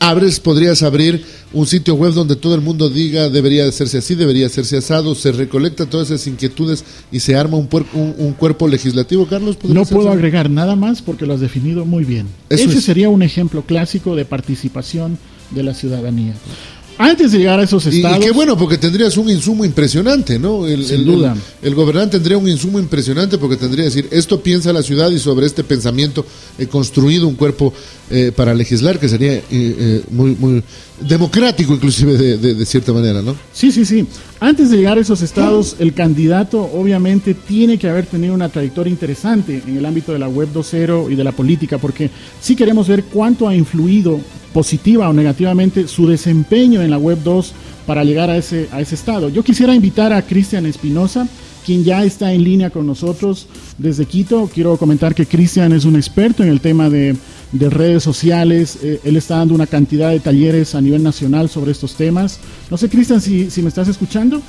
abres, 0.00 0.40
podrías 0.40 0.82
abrir 0.82 1.24
un 1.52 1.66
sitio 1.66 1.94
web 1.94 2.12
donde 2.12 2.34
todo 2.34 2.54
el 2.54 2.60
mundo 2.60 2.90
diga 2.90 3.28
debería 3.28 3.66
hacerse 3.66 3.98
así, 3.98 4.14
debería 4.14 4.46
hacerse 4.46 4.76
asado, 4.76 5.14
se 5.14 5.30
recolecta 5.30 5.86
todas 5.86 6.10
esas 6.10 6.26
inquietudes 6.26 6.84
y 7.12 7.20
se 7.20 7.36
arma 7.36 7.56
un, 7.56 7.68
un, 8.18 8.32
cuerpo 8.32 8.66
legislativo, 8.66 9.26
Carlos. 9.26 9.56
No 9.62 9.84
puedo 9.84 10.10
agregar 10.10 10.50
nada 10.50 10.74
más 10.74 11.02
porque 11.02 11.24
lo 11.24 11.34
has 11.34 11.40
definido 11.40 11.84
muy 11.84 12.04
bien. 12.04 12.26
Ese 12.48 12.80
sería 12.80 13.08
un 13.08 13.22
ejemplo 13.22 13.62
clásico 13.62 14.16
de 14.16 14.24
participación 14.24 15.18
de 15.50 15.62
la 15.62 15.74
ciudadanía. 15.74 16.34
Antes 16.98 17.32
de 17.32 17.38
llegar 17.38 17.58
a 17.58 17.64
esos 17.64 17.84
estados. 17.86 18.18
Y, 18.18 18.20
qué 18.20 18.30
bueno, 18.30 18.56
porque 18.56 18.78
tendrías 18.78 19.16
un 19.16 19.28
insumo 19.28 19.64
impresionante, 19.64 20.38
¿no? 20.38 20.66
El, 20.66 20.84
sin 20.84 21.04
duda. 21.04 21.36
El, 21.60 21.74
gobernante 21.74 22.18
tendría 22.18 22.38
un 22.38 22.48
insumo 22.48 22.78
impresionante 22.78 23.38
porque 23.38 23.56
tendría 23.56 23.84
que 23.84 23.90
decir, 23.90 24.08
esto 24.10 24.40
piensa 24.40 24.72
la 24.72 24.82
ciudad 24.82 25.10
y 25.10 25.18
sobre 25.18 25.46
este 25.46 25.64
pensamiento 25.64 26.24
he 26.58 26.66
construido 26.66 27.26
un 27.26 27.34
cuerpo 27.34 27.72
eh, 28.10 28.32
para 28.34 28.54
legislar 28.54 28.98
que 28.98 29.08
sería 29.08 29.32
eh, 29.34 29.42
eh, 29.50 30.02
muy, 30.10 30.36
muy 30.38 30.62
democrático, 31.00 31.74
inclusive 31.74 32.16
de, 32.16 32.54
de, 32.54 32.66
cierta 32.66 32.92
manera, 32.92 33.22
¿no? 33.22 33.34
Sí, 33.52 33.72
sí, 33.72 33.84
sí. 33.84 34.06
Antes 34.38 34.70
de 34.70 34.76
llegar 34.76 34.98
a 34.98 35.00
esos 35.00 35.22
estados, 35.22 35.76
el 35.78 35.94
candidato 35.94 36.60
obviamente 36.62 37.34
tiene 37.34 37.78
que 37.78 37.88
haber 37.88 38.06
tenido 38.06 38.34
una 38.34 38.48
trayectoria 38.48 38.90
interesante 38.90 39.62
en 39.66 39.76
el 39.76 39.86
ámbito 39.86 40.12
de 40.12 40.18
la 40.18 40.28
web 40.28 40.48
2.0 40.52 41.10
y 41.10 41.14
de 41.14 41.24
la 41.24 41.32
política, 41.32 41.78
porque 41.78 42.10
sí 42.40 42.54
queremos 42.54 42.86
ver 42.86 43.04
cuánto 43.04 43.48
ha 43.48 43.54
influido 43.54 44.20
positiva 44.52 45.08
o 45.08 45.12
negativamente 45.12 45.88
su 45.88 46.06
desempeño 46.06 46.82
en 46.82 46.90
la 46.90 46.98
Web 46.98 47.18
2 47.24 47.52
para 47.86 48.04
llegar 48.04 48.30
a 48.30 48.36
ese, 48.36 48.68
a 48.72 48.80
ese 48.80 48.94
estado. 48.94 49.28
Yo 49.28 49.42
quisiera 49.42 49.74
invitar 49.74 50.12
a 50.12 50.22
Cristian 50.22 50.66
Espinosa, 50.66 51.26
quien 51.64 51.84
ya 51.84 52.04
está 52.04 52.32
en 52.32 52.44
línea 52.44 52.70
con 52.70 52.86
nosotros 52.86 53.46
desde 53.78 54.06
Quito. 54.06 54.50
Quiero 54.52 54.76
comentar 54.76 55.14
que 55.14 55.26
Cristian 55.26 55.72
es 55.72 55.84
un 55.84 55.96
experto 55.96 56.42
en 56.42 56.48
el 56.48 56.60
tema 56.60 56.90
de, 56.90 57.16
redes 57.52 58.02
sociales. 58.02 58.78
Eh, 58.82 59.00
él 59.04 59.16
está 59.16 59.36
dando 59.36 59.54
una 59.54 59.66
cantidad 59.66 60.10
de 60.10 60.20
talleres 60.20 60.74
a 60.74 60.80
nivel 60.80 61.02
nacional 61.02 61.48
sobre 61.48 61.72
estos 61.72 61.94
temas. 61.94 62.38
No 62.70 62.76
sé, 62.76 62.88
Cristian, 62.88 63.20
si, 63.20 63.50
si 63.50 63.62
me 63.62 63.68
estás 63.68 63.88
escuchando. 63.88 64.42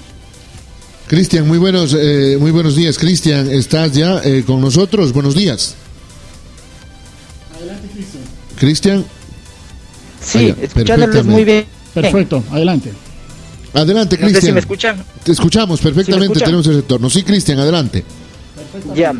Cristian, 1.07 1.47
muy 1.47 1.57
buenos, 1.57 1.95
eh, 1.99 2.37
muy 2.39 2.51
buenos 2.51 2.75
días. 2.75 2.97
Cristian, 2.97 3.51
¿estás 3.51 3.91
ya 3.91 4.21
eh, 4.23 4.43
con 4.45 4.61
nosotros? 4.61 5.11
Buenos 5.11 5.35
días. 5.35 5.75
Adelante, 7.55 7.87
Cristian. 7.93 8.23
Cristian. 8.57 9.05
Sí, 10.23 10.53
escuchándoles 10.61 11.25
muy 11.25 11.43
bien. 11.43 11.65
Perfecto, 11.93 12.43
adelante. 12.51 12.91
Adelante, 13.73 14.17
Cristian. 14.17 14.33
No 14.33 14.39
sé 14.39 14.47
si 14.47 14.53
me 14.53 14.59
escuchan. 14.59 15.03
Te 15.23 15.31
escuchamos 15.31 15.81
perfectamente, 15.81 16.39
tenemos 16.39 16.67
el 16.67 16.75
retorno. 16.75 17.09
Sí, 17.09 17.23
Cristian, 17.23 17.59
adelante. 17.59 18.03
Ya. 18.95 19.13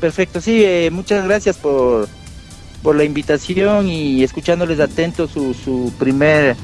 Perfecto, 0.00 0.40
sí, 0.40 0.62
eh, 0.64 0.90
muchas 0.92 1.24
gracias 1.24 1.56
por, 1.56 2.08
por 2.82 2.94
la 2.94 3.04
invitación 3.04 3.88
y 3.88 4.22
escuchándoles 4.22 4.78
atento 4.80 5.26
su, 5.26 5.54
su 5.54 5.92
primer 5.98 6.56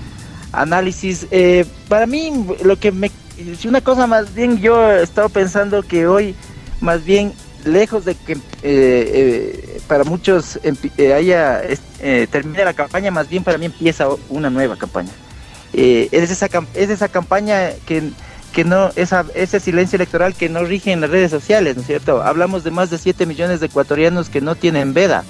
análisis. 0.53 1.27
Eh, 1.31 1.65
para 1.89 2.07
mí, 2.07 2.33
lo 2.63 2.79
que 2.79 2.93
me. 2.93 3.11
Si 3.59 3.67
una 3.67 3.81
cosa 3.81 4.07
más 4.07 4.35
bien, 4.35 4.59
yo 4.61 4.93
he 4.93 5.03
estado 5.03 5.29
pensando 5.31 5.83
que 5.83 6.07
hoy, 6.07 6.35
más 6.81 7.05
bien, 7.05 7.33
lejos 7.65 8.05
de 8.05 8.15
que 8.15 8.39
eh, 8.63 9.81
para 9.87 10.05
muchos 10.05 10.59
haya 11.17 11.63
termine 12.31 12.65
la 12.65 12.75
campaña, 12.75 13.11
más 13.11 13.29
bien 13.29 13.45
para 13.45 13.59
mí 13.59 13.67
empieza 13.67 14.09
una 14.29 14.51
nueva 14.51 14.77
campaña. 14.77 15.11
es, 15.73 16.13
esa, 16.13 16.49
es 16.75 16.91
esa 16.91 17.09
campaña 17.09 17.71
que 17.87 18.11
que 18.53 18.65
no 18.65 18.91
esa, 18.97 19.25
ese 19.35 19.61
silencio 19.61 19.97
electoral 19.97 20.35
que 20.35 20.49
no 20.49 20.65
rige 20.65 20.93
en 20.93 21.01
las 21.01 21.11
redes 21.11 21.31
sociales, 21.31 21.77
¿no 21.77 21.83
es 21.83 21.87
cierto? 21.87 22.23
Hablamos 22.23 22.65
de 22.65 22.71
más 22.71 22.91
de 22.91 22.99
7 22.99 23.27
millones 23.27 23.61
de 23.61 23.67
ecuatorianos 23.67 24.29
que 24.29 24.41
no 24.41 24.55
tienen 24.55 24.93
veda. 24.93 25.25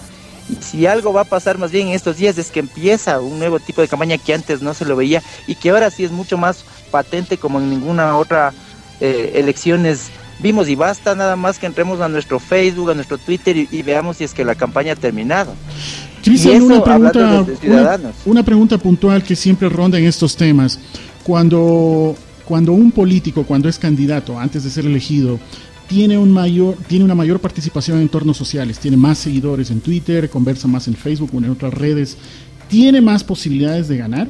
Y 0.49 0.57
si 0.63 0.87
algo 0.87 1.13
va 1.13 1.23
a 1.23 1.25
pasar 1.25 1.59
más 1.59 1.71
bien 1.71 1.89
en 1.89 1.95
estos 1.95 2.17
días 2.17 2.37
es 2.39 2.51
que 2.51 2.61
empieza 2.61 3.21
un 3.21 3.39
nuevo 3.39 3.61
tipo 3.61 3.83
de 3.83 3.89
campaña 3.89 4.19
que 4.19 4.35
antes 4.35 4.63
no 4.63 4.75
se 4.75 4.85
lo 4.85 4.97
veía 4.97 5.23
y 5.47 5.55
que 5.55 5.71
ahora 5.71 5.91
sí 5.91 6.05
es 6.05 6.11
mucho 6.11 6.39
más 6.39 6.65
patente 6.91 7.37
como 7.37 7.61
en 7.61 7.71
ninguna 7.71 8.17
otra 8.17 8.53
eh, 9.01 9.33
elecciones 9.35 10.11
vimos 10.43 10.69
y 10.69 10.75
basta 10.75 11.15
nada 11.15 11.37
más 11.37 11.59
que 11.59 11.67
entremos 11.67 12.01
a 12.01 12.09
nuestro 12.09 12.39
Facebook, 12.39 12.91
a 12.91 12.95
nuestro 12.95 13.19
Twitter 13.19 13.57
y, 13.57 13.83
veamos 13.83 14.19
si 14.19 14.25
es 14.25 14.35
que 14.35 14.45
la 14.45 14.55
campaña 14.55 14.93
ha 14.93 14.97
terminado. 14.97 15.55
Cristian, 16.23 16.63
una 16.63 16.83
pregunta, 16.83 17.47
una 18.27 18.43
pregunta 18.43 18.79
puntual 18.79 19.23
que 19.23 19.35
siempre 19.35 19.69
ronda 19.69 19.99
en 19.99 20.05
estos 20.05 20.37
temas. 20.37 20.79
Cuando 21.23 22.15
cuando 22.51 22.73
un 22.73 22.91
político, 22.91 23.45
cuando 23.45 23.69
es 23.69 23.79
candidato, 23.79 24.37
antes 24.37 24.65
de 24.65 24.71
ser 24.71 24.85
elegido, 24.85 25.39
tiene, 25.87 26.19
un 26.19 26.33
mayor, 26.33 26.77
tiene 26.89 27.05
una 27.05 27.15
mayor 27.15 27.39
participación 27.39 27.99
en 27.99 28.03
entornos 28.03 28.37
sociales, 28.37 28.81
tiene 28.81 28.97
más 28.97 29.19
seguidores 29.19 29.71
en 29.71 29.81
Twitter, 29.81 30.29
conversa 30.29 30.67
más 30.67 30.89
en 30.89 30.97
Facebook 30.97 31.31
o 31.33 31.39
en 31.39 31.49
otras 31.49 31.73
redes, 31.73 32.19
¿tiene 32.69 33.01
más 33.01 33.23
posibilidades 33.23 33.87
de 33.87 33.99
ganar? 33.99 34.27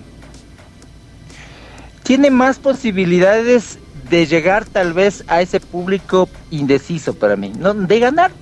Tiene 2.03 2.31
más 2.31 2.59
posibilidades 2.59 3.79
de 4.11 4.27
llegar 4.27 4.65
tal 4.65 4.93
vez 4.93 5.25
a 5.29 5.41
ese 5.41 5.61
público 5.61 6.29
indeciso 6.51 7.15
para 7.15 7.37
mí. 7.37 7.53
No, 7.57 7.73
de 7.73 8.01
ganar, 8.01 8.33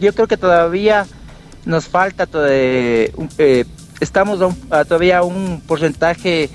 yo 0.00 0.12
creo 0.14 0.26
que 0.26 0.36
todavía 0.36 1.06
nos 1.66 1.86
falta, 1.86 2.26
todavía, 2.26 3.10
eh, 3.38 3.64
estamos 4.00 4.40
a 4.70 4.84
todavía 4.84 5.22
un 5.22 5.62
porcentaje 5.66 6.48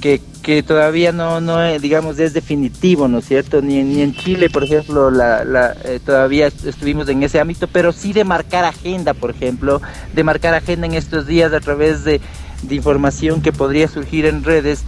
que, 0.00 0.22
que 0.42 0.62
todavía 0.62 1.12
no, 1.12 1.40
no, 1.40 1.62
eh, 1.62 1.78
digamos, 1.78 2.18
es 2.18 2.32
definitivo, 2.32 3.08
¿no 3.08 3.18
es 3.18 3.26
cierto? 3.26 3.60
Ni, 3.60 3.82
ni 3.82 4.00
en 4.00 4.14
Chile, 4.14 4.48
por 4.48 4.64
ejemplo, 4.64 5.10
la, 5.10 5.44
la, 5.44 5.76
eh, 5.84 6.00
todavía 6.04 6.46
estuvimos 6.46 7.08
en 7.08 7.22
ese 7.22 7.40
ámbito, 7.40 7.68
pero 7.68 7.92
sí 7.92 8.14
de 8.14 8.24
marcar 8.24 8.64
agenda, 8.64 9.12
por 9.12 9.30
ejemplo, 9.30 9.82
de 10.14 10.24
marcar 10.24 10.54
agenda 10.54 10.86
en 10.86 10.94
estos 10.94 11.26
días 11.26 11.52
a 11.52 11.60
través 11.60 12.04
de, 12.04 12.20
de 12.62 12.74
información 12.74 13.42
que 13.42 13.52
podría 13.52 13.86
surgir 13.86 14.24
en 14.24 14.44
redes 14.44 14.84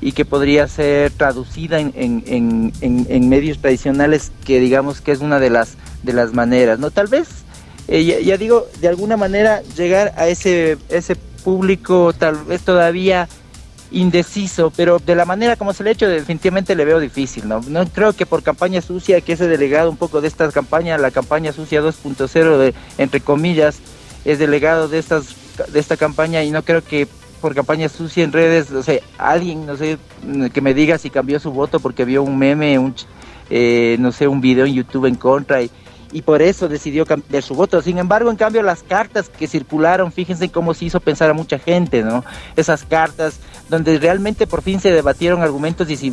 y 0.00 0.12
que 0.12 0.24
podría 0.24 0.68
ser 0.68 1.10
traducida 1.10 1.80
en, 1.80 1.92
en, 1.96 2.72
en, 2.80 3.06
en, 3.08 3.28
medios 3.28 3.58
tradicionales, 3.58 4.30
que 4.44 4.60
digamos 4.60 5.00
que 5.00 5.12
es 5.12 5.20
una 5.20 5.40
de 5.40 5.50
las, 5.50 5.76
de 6.02 6.12
las 6.12 6.32
maneras, 6.32 6.78
¿no? 6.78 6.90
Tal 6.90 7.06
vez, 7.06 7.28
eh, 7.88 8.22
ya, 8.24 8.36
digo, 8.36 8.66
de 8.80 8.88
alguna 8.88 9.16
manera 9.16 9.62
llegar 9.76 10.12
a 10.16 10.28
ese, 10.28 10.76
ese 10.88 11.16
público 11.16 12.12
tal 12.12 12.44
vez 12.44 12.62
todavía 12.62 13.28
indeciso, 13.92 14.72
pero 14.76 14.98
de 14.98 15.14
la 15.14 15.24
manera 15.24 15.56
como 15.56 15.72
se 15.72 15.84
le 15.84 15.90
ha 15.90 15.92
hecho 15.92 16.08
definitivamente 16.08 16.74
le 16.74 16.84
veo 16.84 16.98
difícil, 16.98 17.48
¿no? 17.48 17.60
No 17.68 17.86
creo 17.86 18.12
que 18.12 18.26
por 18.26 18.42
campaña 18.42 18.82
sucia, 18.82 19.20
que 19.20 19.32
ese 19.32 19.46
delegado 19.46 19.90
un 19.90 19.96
poco 19.96 20.20
de 20.20 20.28
esta 20.28 20.50
campaña, 20.50 20.98
la 20.98 21.12
campaña 21.12 21.52
sucia 21.52 21.80
2.0 21.80 22.58
de 22.58 22.74
entre 22.98 23.20
comillas, 23.20 23.78
es 24.24 24.38
delegado 24.38 24.88
de 24.88 24.98
estas 24.98 25.36
de 25.72 25.80
esta 25.80 25.96
campaña 25.96 26.42
y 26.42 26.50
no 26.50 26.62
creo 26.62 26.84
que 26.84 27.08
por 27.40 27.54
campaña 27.54 27.88
sucia 27.88 28.24
en 28.24 28.32
redes, 28.32 28.70
o 28.72 28.82
sea, 28.82 29.00
alguien, 29.18 29.66
no 29.66 29.76
sé, 29.76 29.98
que 30.52 30.60
me 30.60 30.74
diga 30.74 30.98
si 30.98 31.10
cambió 31.10 31.38
su 31.40 31.52
voto 31.52 31.80
porque 31.80 32.04
vio 32.04 32.22
un 32.22 32.38
meme, 32.38 32.78
un 32.78 32.94
eh, 33.50 33.96
no 34.00 34.12
sé, 34.12 34.26
un 34.26 34.40
video 34.40 34.66
en 34.66 34.74
YouTube 34.74 35.06
en 35.06 35.14
contra 35.14 35.60
y 36.12 36.22
por 36.22 36.40
eso 36.40 36.68
decidió 36.68 37.04
cambiar 37.04 37.42
su 37.42 37.54
voto. 37.54 37.82
Sin 37.82 37.98
embargo, 37.98 38.30
en 38.30 38.36
cambio, 38.36 38.62
las 38.62 38.82
cartas 38.82 39.28
que 39.28 39.46
circularon, 39.46 40.12
fíjense 40.12 40.48
cómo 40.48 40.72
se 40.72 40.86
hizo 40.86 41.00
pensar 41.00 41.30
a 41.30 41.34
mucha 41.34 41.58
gente, 41.58 42.02
¿no? 42.02 42.24
Esas 42.56 42.84
cartas 42.84 43.38
donde 43.68 43.98
realmente 43.98 44.46
por 44.46 44.62
fin 44.62 44.80
se 44.80 44.92
debatieron 44.92 45.42
argumentos 45.42 45.90
y 45.90 45.96
se, 45.96 46.06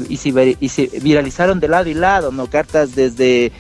y 0.60 0.70
se, 0.70 1.00
viralizaron 1.00 1.60
de 1.60 1.68
lado 1.68 1.90
y 1.90 1.94
lado, 1.94 2.32
¿no? 2.32 2.48
Cartas 2.48 2.96
desde 2.96 3.52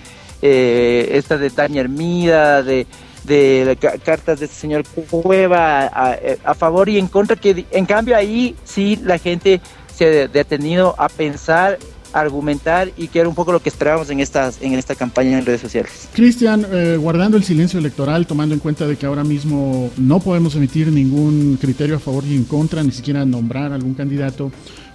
eh, 0.41 1.09
esta 1.13 1.37
de 1.37 1.49
Tania 1.49 1.81
Hermida, 1.81 2.63
de, 2.63 2.87
de 3.23 3.77
cartas 4.03 4.39
de 4.39 4.45
este 4.45 4.57
señor 4.57 4.83
Cueva 5.09 5.85
a, 5.85 6.17
a, 6.43 6.53
favor 6.53 6.89
y 6.89 6.97
en 6.97 7.07
contra, 7.07 7.35
que 7.35 7.65
en 7.71 7.85
cambio 7.85 8.15
ahí 8.15 8.55
sí 8.63 8.99
la 9.03 9.17
gente 9.17 9.61
se 9.93 10.05
ha 10.05 10.27
detenido 10.27 10.95
a 10.97 11.07
pensar 11.09 11.77
argumentar 12.13 12.91
y 12.95 13.07
que 13.07 13.19
era 13.19 13.27
un 13.27 13.35
poco 13.35 13.51
lo 13.51 13.59
que 13.59 13.69
esperábamos 13.69 14.09
en, 14.09 14.19
estas, 14.19 14.61
en 14.61 14.73
esta 14.73 14.95
campaña 14.95 15.37
en 15.37 15.45
redes 15.45 15.61
sociales. 15.61 16.07
Cristian, 16.13 16.65
eh, 16.71 16.97
guardando 16.97 17.35
el 17.37 17.43
silencio 17.43 17.79
electoral, 17.79 18.27
tomando 18.27 18.53
en 18.53 18.59
cuenta 18.59 18.87
de 18.87 18.95
que 18.95 19.05
ahora 19.05 19.23
mismo 19.23 19.91
no 19.97 20.19
podemos 20.19 20.55
emitir 20.55 20.91
ningún 20.91 21.57
criterio 21.59 21.97
a 21.97 21.99
favor 21.99 22.23
y 22.25 22.35
en 22.35 22.45
contra, 22.45 22.83
ni 22.83 22.91
siquiera 22.91 23.25
nombrar 23.25 23.73
algún 23.73 23.95
candidato, 23.95 24.51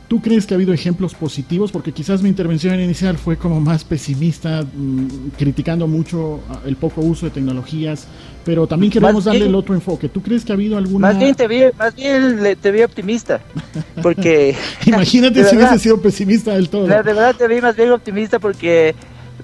¿Tú 0.09 0.23
crees 0.23 0.47
que 0.47 0.55
ha 0.55 0.57
habido 0.57 0.73
ejemplos 0.73 1.15
positivos? 1.15 1.71
Porque 1.71 1.93
quizás 1.93 2.23
mi 2.23 2.31
intervención 2.31 2.81
inicial 2.81 3.19
fue 3.19 3.37
como 3.37 3.61
más 3.61 3.85
pesimista, 3.85 4.63
mmm, 4.63 5.07
criticando 5.37 5.87
mucho 5.87 6.41
ah, 6.49 6.61
el 6.65 6.77
poco 6.77 7.03
uso 7.03 7.27
de 7.27 7.33
tecnologías, 7.33 8.09
pero 8.43 8.67
también 8.67 8.91
queremos 8.91 9.25
darle 9.25 9.45
el 9.45 9.55
otro 9.55 9.75
enfoque. 9.75 10.09
¿Tú 10.09 10.23
crees 10.23 10.47
que 10.47 10.53
ha 10.53 10.55
habido 10.55 10.79
alguna...? 10.79 11.09
Más 11.09 11.19
bien 11.19 11.35
te 11.35 11.47
vi, 11.47 11.65
más 11.79 11.95
bien 11.95 12.57
te 12.59 12.71
vi 12.71 12.83
optimista, 12.83 13.41
porque... 14.03 14.57
Imagínate 14.87 15.45
si 15.51 15.57
hubiese 15.57 15.79
sido 15.79 16.01
pesimista 16.01 16.55
del 16.55 16.71
todo. 16.71 16.87
De 16.87 17.03
verdad 17.03 17.35
te 17.37 17.47
vi 17.47 17.61
más 17.61 17.77
bien 17.77 17.91
optimista 17.91 18.39
porque 18.39 18.95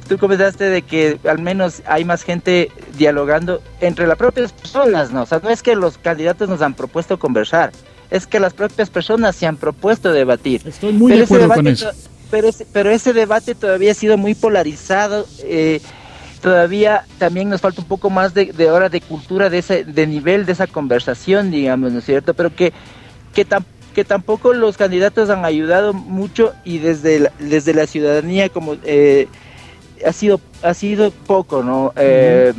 tú 0.08 0.16
comentaste 0.16 0.64
de 0.64 0.80
que 0.80 1.18
al 1.28 1.40
menos 1.40 1.82
hay 1.86 2.06
más 2.06 2.22
gente 2.22 2.70
dialogando 2.96 3.60
entre 3.82 4.06
las 4.06 4.16
propias 4.16 4.52
personas, 4.52 5.12
¿no? 5.12 5.22
O 5.22 5.26
sea, 5.26 5.40
no 5.42 5.50
es 5.50 5.62
que 5.62 5.76
los 5.76 5.98
candidatos 5.98 6.48
nos 6.48 6.62
han 6.62 6.72
propuesto 6.72 7.18
conversar, 7.18 7.72
es 8.10 8.26
que 8.26 8.40
las 8.40 8.54
propias 8.54 8.90
personas 8.90 9.36
se 9.36 9.46
han 9.46 9.56
propuesto 9.56 10.12
debatir. 10.12 10.62
Estoy 10.64 10.92
muy 10.92 11.12
pero 11.12 11.18
de 11.18 11.24
acuerdo 11.24 11.48
con 11.48 11.66
eso. 11.66 11.90
Pero 12.30 12.48
ese, 12.48 12.66
pero 12.72 12.90
ese 12.90 13.12
debate 13.12 13.54
todavía 13.54 13.92
ha 13.92 13.94
sido 13.94 14.16
muy 14.16 14.34
polarizado. 14.34 15.26
Eh, 15.42 15.80
todavía 16.40 17.04
también 17.18 17.48
nos 17.48 17.60
falta 17.60 17.80
un 17.80 17.88
poco 17.88 18.10
más 18.10 18.34
de, 18.34 18.46
de 18.46 18.70
hora 18.70 18.88
de 18.88 19.00
cultura, 19.00 19.48
de 19.50 19.58
ese 19.58 19.84
de 19.84 20.06
nivel 20.06 20.44
de 20.44 20.52
esa 20.52 20.66
conversación, 20.66 21.50
digamos, 21.50 21.92
¿no 21.92 22.00
es 22.00 22.04
cierto? 22.04 22.34
Pero 22.34 22.54
que, 22.54 22.72
que, 23.32 23.46
que 23.94 24.04
tampoco 24.04 24.52
los 24.52 24.76
candidatos 24.76 25.30
han 25.30 25.44
ayudado 25.44 25.92
mucho 25.92 26.52
y 26.64 26.78
desde 26.78 27.20
la, 27.20 27.32
desde 27.38 27.72
la 27.72 27.86
ciudadanía 27.86 28.48
como 28.48 28.76
eh, 28.84 29.28
ha 30.04 30.12
sido 30.12 30.40
ha 30.62 30.74
sido 30.74 31.10
poco, 31.10 31.62
¿no? 31.62 31.92
eh, 31.96 32.52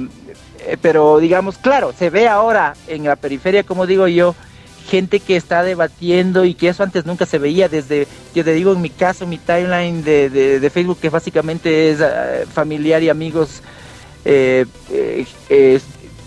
pero 0.81 1.19
digamos, 1.19 1.57
claro, 1.57 1.93
se 1.97 2.09
ve 2.09 2.27
ahora 2.27 2.73
en 2.87 3.03
la 3.03 3.15
periferia, 3.15 3.63
como 3.63 3.85
digo 3.85 4.07
yo, 4.07 4.35
gente 4.85 5.19
que 5.19 5.35
está 5.35 5.63
debatiendo 5.63 6.45
y 6.45 6.53
que 6.53 6.69
eso 6.69 6.83
antes 6.83 7.05
nunca 7.05 7.25
se 7.25 7.39
veía 7.39 7.67
desde, 7.67 8.07
yo 8.33 8.43
te 8.43 8.53
digo 8.53 8.73
en 8.73 8.81
mi 8.81 8.89
caso, 8.89 9.27
mi 9.27 9.37
timeline 9.37 10.03
de, 10.03 10.29
de, 10.29 10.69
Facebook 10.69 10.99
que 11.01 11.09
básicamente 11.09 11.91
es 11.91 11.99
uh, 11.99 12.47
familiar 12.51 13.01
y 13.03 13.09
amigos 13.09 13.61
eh, 14.23 14.65
eh, 14.89 15.79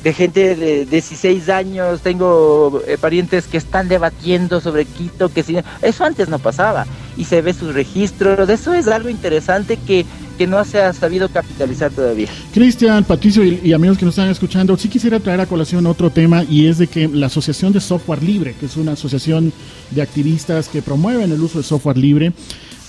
de 0.03 0.13
gente 0.13 0.55
de 0.55 0.87
16 0.87 1.49
años, 1.49 2.01
tengo 2.03 2.81
eh, 2.87 2.97
parientes 2.99 3.47
que 3.47 3.57
están 3.57 3.89
debatiendo 3.89 4.61
sobre 4.61 4.85
Quito, 4.85 5.29
que 5.29 5.43
si, 5.43 5.59
eso 5.83 6.05
antes 6.05 6.29
no 6.29 6.39
pasaba 6.39 6.87
y 7.17 7.25
se 7.25 7.43
ve 7.43 7.53
sus 7.53 7.75
registros, 7.75 8.49
eso 8.49 8.75
es 8.75 8.87
algo 8.87 9.09
interesante 9.09 9.77
que 9.77 10.07
que 10.39 10.47
no 10.47 10.65
se 10.65 10.81
ha 10.81 10.93
sabido 10.93 11.29
capitalizar 11.29 11.91
todavía. 11.91 12.29
Cristian, 12.55 13.03
Patricio 13.05 13.45
y, 13.45 13.73
amigos 13.73 13.99
que 13.99 14.05
nos 14.05 14.15
están 14.15 14.31
escuchando, 14.31 14.77
sí 14.79 14.89
quisiera 14.89 15.19
traer 15.19 15.41
a 15.41 15.47
colación 15.47 15.85
otro 15.87 16.11
tema 16.11 16.45
y 16.45 16.67
es 16.67 16.79
de 16.79 16.87
que 16.87 17.09
la 17.09 17.27
Asociación 17.27 17.73
de 17.73 17.81
Software 17.81 18.23
Libre, 18.23 18.55
que 18.59 18.67
es 18.67 18.77
una 18.77 18.93
asociación 18.93 19.53
de 19.91 20.01
activistas 20.01 20.69
que 20.69 20.81
promueven 20.81 21.33
el 21.33 21.43
uso 21.43 21.59
de 21.59 21.65
software 21.65 21.99
libre, 21.99 22.33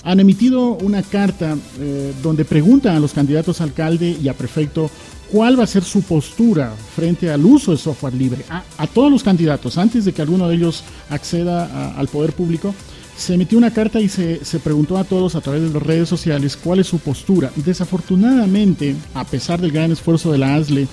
han 0.04 0.20
emitido 0.20 0.76
una 0.76 1.02
carta 1.02 1.56
eh, 1.78 2.14
donde 2.22 2.44
preguntan 2.44 2.96
a 2.96 3.00
los 3.00 3.12
candidatos 3.12 3.60
a 3.60 3.64
alcalde 3.64 4.16
y 4.22 4.28
a 4.28 4.34
prefecto 4.34 4.88
cuál 5.30 5.58
va 5.58 5.64
a 5.64 5.66
ser 5.66 5.82
su 5.82 6.02
postura 6.02 6.72
frente 6.94 7.30
al 7.30 7.44
uso 7.44 7.72
de 7.72 7.78
software 7.78 8.14
libre. 8.14 8.44
A, 8.48 8.62
a 8.78 8.86
todos 8.86 9.10
los 9.10 9.24
candidatos, 9.24 9.76
antes 9.76 10.04
de 10.04 10.12
que 10.12 10.22
alguno 10.22 10.48
de 10.48 10.54
ellos 10.54 10.84
acceda 11.10 11.66
a, 11.66 11.98
al 11.98 12.06
poder 12.08 12.32
público, 12.32 12.74
se 13.20 13.34
emitió 13.34 13.58
una 13.58 13.70
carta 13.70 14.00
y 14.00 14.08
se, 14.08 14.42
se, 14.46 14.60
preguntó 14.60 14.96
a 14.96 15.04
todos 15.04 15.34
a 15.34 15.42
través 15.42 15.60
de 15.60 15.68
las 15.68 15.82
redes 15.82 16.08
sociales 16.08 16.56
cuál 16.56 16.78
es 16.78 16.86
su 16.86 16.98
postura. 16.98 17.52
Desafortunadamente, 17.54 18.96
a 19.12 19.24
pesar 19.24 19.60
del 19.60 19.72
gran 19.72 19.92
esfuerzo 19.92 20.32
de 20.32 20.38
la 20.38 20.54
ASLE, 20.54 20.88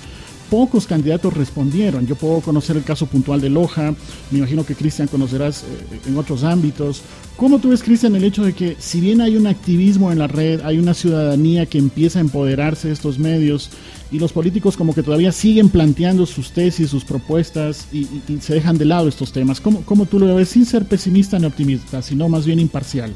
pocos 0.50 0.86
candidatos 0.86 1.32
respondieron. 1.32 2.06
Yo 2.06 2.16
puedo 2.16 2.40
conocer 2.40 2.76
el 2.76 2.84
caso 2.84 3.06
puntual 3.06 3.40
de 3.40 3.48
Loja, 3.48 3.94
me 4.30 4.38
imagino 4.38 4.66
que 4.66 4.74
Cristian 4.74 5.08
conocerás 5.08 5.62
eh, 5.62 6.00
en 6.06 6.18
otros 6.18 6.44
ámbitos. 6.44 7.00
¿Cómo 7.38 7.60
tú 7.60 7.70
ves, 7.70 7.82
Cristian, 7.82 8.14
el 8.14 8.24
hecho 8.24 8.44
de 8.44 8.52
que 8.52 8.76
si 8.78 9.00
bien 9.00 9.22
hay 9.22 9.36
un 9.36 9.46
activismo 9.46 10.12
en 10.12 10.18
la 10.18 10.26
red, 10.26 10.60
hay 10.64 10.76
una 10.76 10.92
ciudadanía 10.92 11.64
que 11.64 11.78
empieza 11.78 12.18
a 12.18 12.22
empoderarse 12.22 12.88
de 12.88 12.94
estos 12.94 13.18
medios 13.18 13.70
y 14.10 14.18
los 14.18 14.32
políticos 14.32 14.76
como 14.76 14.94
que 14.94 15.02
todavía 15.02 15.32
siguen 15.32 15.68
planteando 15.68 16.26
sus 16.26 16.52
tesis, 16.52 16.90
sus 16.90 17.04
propuestas 17.04 17.86
y, 17.92 18.06
se 18.40 18.54
dejan 18.54 18.78
de 18.78 18.84
lado 18.84 19.08
estos 19.08 19.32
temas? 19.32 19.60
¿Cómo, 19.60 19.82
¿Cómo 19.82 20.06
tú 20.06 20.18
lo 20.18 20.34
ves 20.34 20.48
sin 20.48 20.64
ser 20.64 20.84
pesimista 20.84 21.38
ni 21.38 21.46
optimista, 21.46 22.02
sino 22.02 22.28
más 22.28 22.46
bien 22.46 22.58
imparcial? 22.58 23.14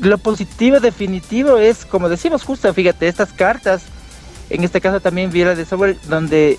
Lo 0.00 0.18
positivo 0.18 0.80
definitivo 0.80 1.58
es, 1.58 1.84
como 1.84 2.08
decimos 2.08 2.42
justo, 2.42 2.72
fíjate, 2.72 3.08
estas 3.08 3.32
cartas 3.32 3.82
en 4.52 4.64
este 4.64 4.80
caso 4.80 5.00
también 5.00 5.30
Viera 5.30 5.54
de 5.54 5.64
Software, 5.64 5.96
donde 6.08 6.58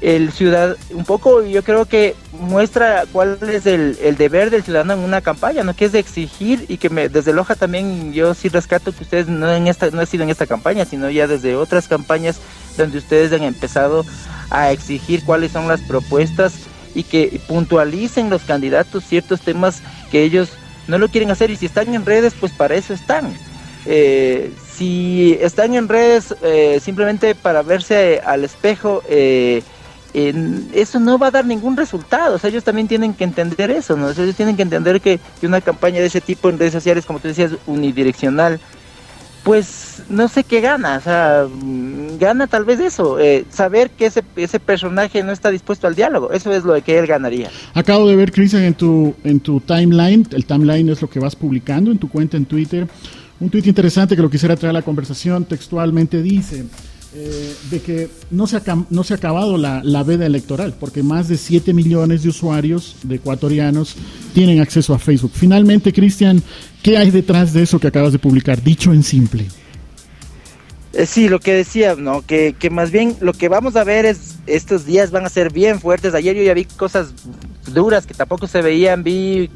el 0.00 0.32
ciudad 0.32 0.76
un 0.90 1.04
poco 1.04 1.42
yo 1.42 1.62
creo 1.62 1.86
que 1.86 2.14
muestra 2.32 3.04
cuál 3.10 3.38
es 3.42 3.66
el, 3.66 3.96
deber 4.16 4.50
del 4.50 4.62
ciudadano 4.62 4.94
en 4.94 4.98
una 5.00 5.20
campaña, 5.20 5.62
¿no? 5.62 5.74
Que 5.74 5.86
es 5.86 5.92
de 5.92 5.98
exigir 5.98 6.66
y 6.68 6.76
que 6.76 6.90
me, 6.90 7.08
desde 7.08 7.32
Loja 7.32 7.54
también 7.54 8.12
yo 8.12 8.34
sí 8.34 8.48
rescato 8.48 8.92
que 8.92 9.04
ustedes 9.04 9.28
no 9.28 9.50
en 9.52 9.66
esta, 9.66 9.90
no 9.90 10.00
ha 10.00 10.06
sido 10.06 10.24
en 10.24 10.30
esta 10.30 10.46
campaña, 10.46 10.84
sino 10.84 11.08
ya 11.10 11.26
desde 11.26 11.56
otras 11.56 11.88
campañas 11.88 12.40
donde 12.76 12.98
ustedes 12.98 13.32
han 13.32 13.42
empezado 13.42 14.04
a 14.50 14.72
exigir 14.72 15.24
cuáles 15.24 15.52
son 15.52 15.68
las 15.68 15.80
propuestas 15.80 16.54
y 16.94 17.04
que 17.04 17.40
puntualicen 17.48 18.30
los 18.30 18.42
candidatos 18.42 19.04
ciertos 19.04 19.40
temas 19.40 19.82
que 20.10 20.22
ellos 20.22 20.50
no 20.86 20.98
lo 20.98 21.08
quieren 21.08 21.30
hacer 21.30 21.50
y 21.50 21.56
si 21.56 21.66
están 21.66 21.94
en 21.94 22.04
redes 22.04 22.34
pues 22.38 22.52
para 22.52 22.74
eso 22.74 22.92
están. 22.94 23.34
Eh, 23.86 24.52
si 24.74 25.36
están 25.40 25.74
en 25.74 25.88
redes 25.88 26.34
eh, 26.42 26.80
simplemente 26.82 27.34
para 27.34 27.62
verse 27.62 28.20
al 28.24 28.44
espejo, 28.44 29.02
eh, 29.08 29.62
eso 30.14 31.00
no 31.00 31.18
va 31.18 31.26
a 31.26 31.30
dar 31.32 31.44
ningún 31.44 31.76
resultado. 31.76 32.36
O 32.36 32.38
sea, 32.38 32.50
ellos 32.50 32.64
también 32.64 32.86
tienen 32.86 33.14
que 33.14 33.24
entender 33.24 33.70
eso, 33.70 33.96
¿no? 33.96 34.10
ellos 34.10 34.36
tienen 34.36 34.56
que 34.56 34.62
entender 34.62 35.00
que, 35.00 35.18
una 35.42 35.60
campaña 35.60 36.00
de 36.00 36.06
ese 36.06 36.20
tipo 36.20 36.48
en 36.48 36.58
redes 36.58 36.72
sociales, 36.72 37.04
como 37.04 37.18
tú 37.18 37.28
decías, 37.28 37.52
unidireccional, 37.66 38.60
pues 39.42 40.02
no 40.08 40.28
sé 40.28 40.44
qué 40.44 40.60
gana. 40.60 40.96
O 40.96 41.00
sea, 41.00 41.46
mm, 41.50 42.18
gana 42.18 42.46
tal 42.46 42.64
vez 42.64 42.80
eso, 42.80 43.18
eh, 43.18 43.44
saber 43.50 43.90
que 43.90 44.06
ese, 44.06 44.22
ese 44.36 44.60
personaje 44.60 45.22
no 45.22 45.32
está 45.32 45.50
dispuesto 45.50 45.86
al 45.86 45.94
diálogo. 45.94 46.30
Eso 46.32 46.52
es 46.52 46.64
lo 46.64 46.80
que 46.82 46.98
él 46.98 47.06
ganaría. 47.06 47.50
Acabo 47.74 48.08
de 48.08 48.16
ver, 48.16 48.32
Cristian, 48.32 48.62
en 48.62 48.74
tu, 48.74 49.14
en 49.24 49.40
tu 49.40 49.60
timeline, 49.60 50.26
el 50.30 50.46
timeline 50.46 50.88
es 50.88 51.02
lo 51.02 51.10
que 51.10 51.20
vas 51.20 51.36
publicando 51.36 51.90
en 51.90 51.98
tu 51.98 52.08
cuenta 52.08 52.36
en 52.36 52.46
Twitter 52.46 52.86
un 53.40 53.50
tuit 53.50 53.66
interesante 53.66 54.14
que 54.14 54.22
lo 54.22 54.30
quisiera 54.30 54.56
traer 54.56 54.70
a 54.70 54.72
la 54.74 54.82
conversación 54.82 55.44
textualmente 55.44 56.22
dice 56.22 56.64
eh, 57.16 57.54
de 57.70 57.80
que 57.80 58.10
no 58.30 58.46
se, 58.46 58.56
ha, 58.56 58.62
no 58.90 59.04
se 59.04 59.14
ha 59.14 59.16
acabado 59.16 59.56
la, 59.56 59.82
la, 59.84 60.02
veda 60.02 60.26
electoral, 60.26 60.74
porque 60.78 61.02
más 61.02 61.28
de 61.28 61.36
7 61.36 61.72
millones 61.72 62.22
de 62.24 62.28
usuarios, 62.28 62.96
de 63.04 63.16
ecuatorianos, 63.16 63.94
tienen 64.34 64.60
acceso 64.60 64.94
a 64.94 64.98
Facebook. 64.98 65.30
Finalmente, 65.32 65.92
Cristian, 65.92 66.42
¿qué 66.82 66.98
hay 66.98 67.10
detrás 67.10 67.52
de 67.52 67.62
eso 67.62 67.78
que 67.78 67.86
acabas 67.86 68.12
de 68.12 68.18
publicar? 68.18 68.62
Dicho 68.62 68.92
en 68.92 69.02
simple. 69.02 69.46
Eh, 70.92 71.06
sí, 71.06 71.28
lo 71.28 71.40
que 71.40 71.54
decía, 71.54 71.94
¿no? 71.96 72.22
Que, 72.22 72.54
que 72.58 72.70
más 72.70 72.90
bien 72.90 73.16
lo 73.20 73.32
que 73.32 73.48
vamos 73.48 73.76
a 73.76 73.84
ver 73.84 74.06
es, 74.06 74.36
estos 74.46 74.84
días 74.84 75.10
van 75.10 75.24
a 75.24 75.28
ser 75.28 75.52
bien 75.52 75.80
fuertes. 75.80 76.14
Ayer 76.14 76.36
yo 76.36 76.42
ya 76.42 76.54
vi 76.54 76.64
cosas 76.64 77.14
duras 77.72 78.06
que 78.06 78.14
tampoco 78.14 78.46
se 78.46 78.62
veían, 78.62 79.02
vi 79.02 79.50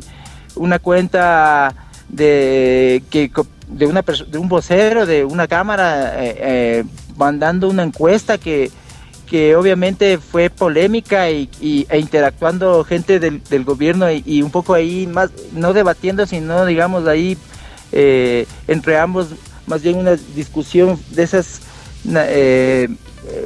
una 0.55 0.79
cuenta 0.79 1.75
de 2.09 3.03
que 3.11 3.31
de 3.69 3.87
una 3.87 4.03
de 4.03 4.39
un 4.39 4.49
vocero 4.49 5.05
de 5.05 5.25
una 5.25 5.47
cámara 5.47 6.25
eh, 6.25 6.37
eh, 6.39 6.85
mandando 7.19 7.69
una 7.69 7.83
encuesta 7.83 8.39
que 8.39 8.71
que 9.29 9.57
obviamente 9.57 10.17
fue 10.17 10.49
polémica 10.49 11.31
y, 11.31 11.51
e 11.61 11.99
interactuando 11.99 12.83
gente 12.83 13.21
del, 13.21 13.65
gobierno 13.65 14.07
y, 14.11 14.41
un 14.41 14.51
poco 14.51 14.73
ahí 14.73 15.07
más 15.07 15.31
no 15.53 15.75
debatiendo 15.75 16.25
sino 16.25 16.65
digamos 16.65 17.07
ahí 17.07 17.37
eh, 17.93 18.47
entre 18.67 18.99
ambos 18.99 19.29
más 19.67 19.83
bien 19.83 19.99
una 19.99 20.17
discusión 20.35 20.99
de 21.11 21.25
esas 21.25 21.61
eh, 22.07 22.89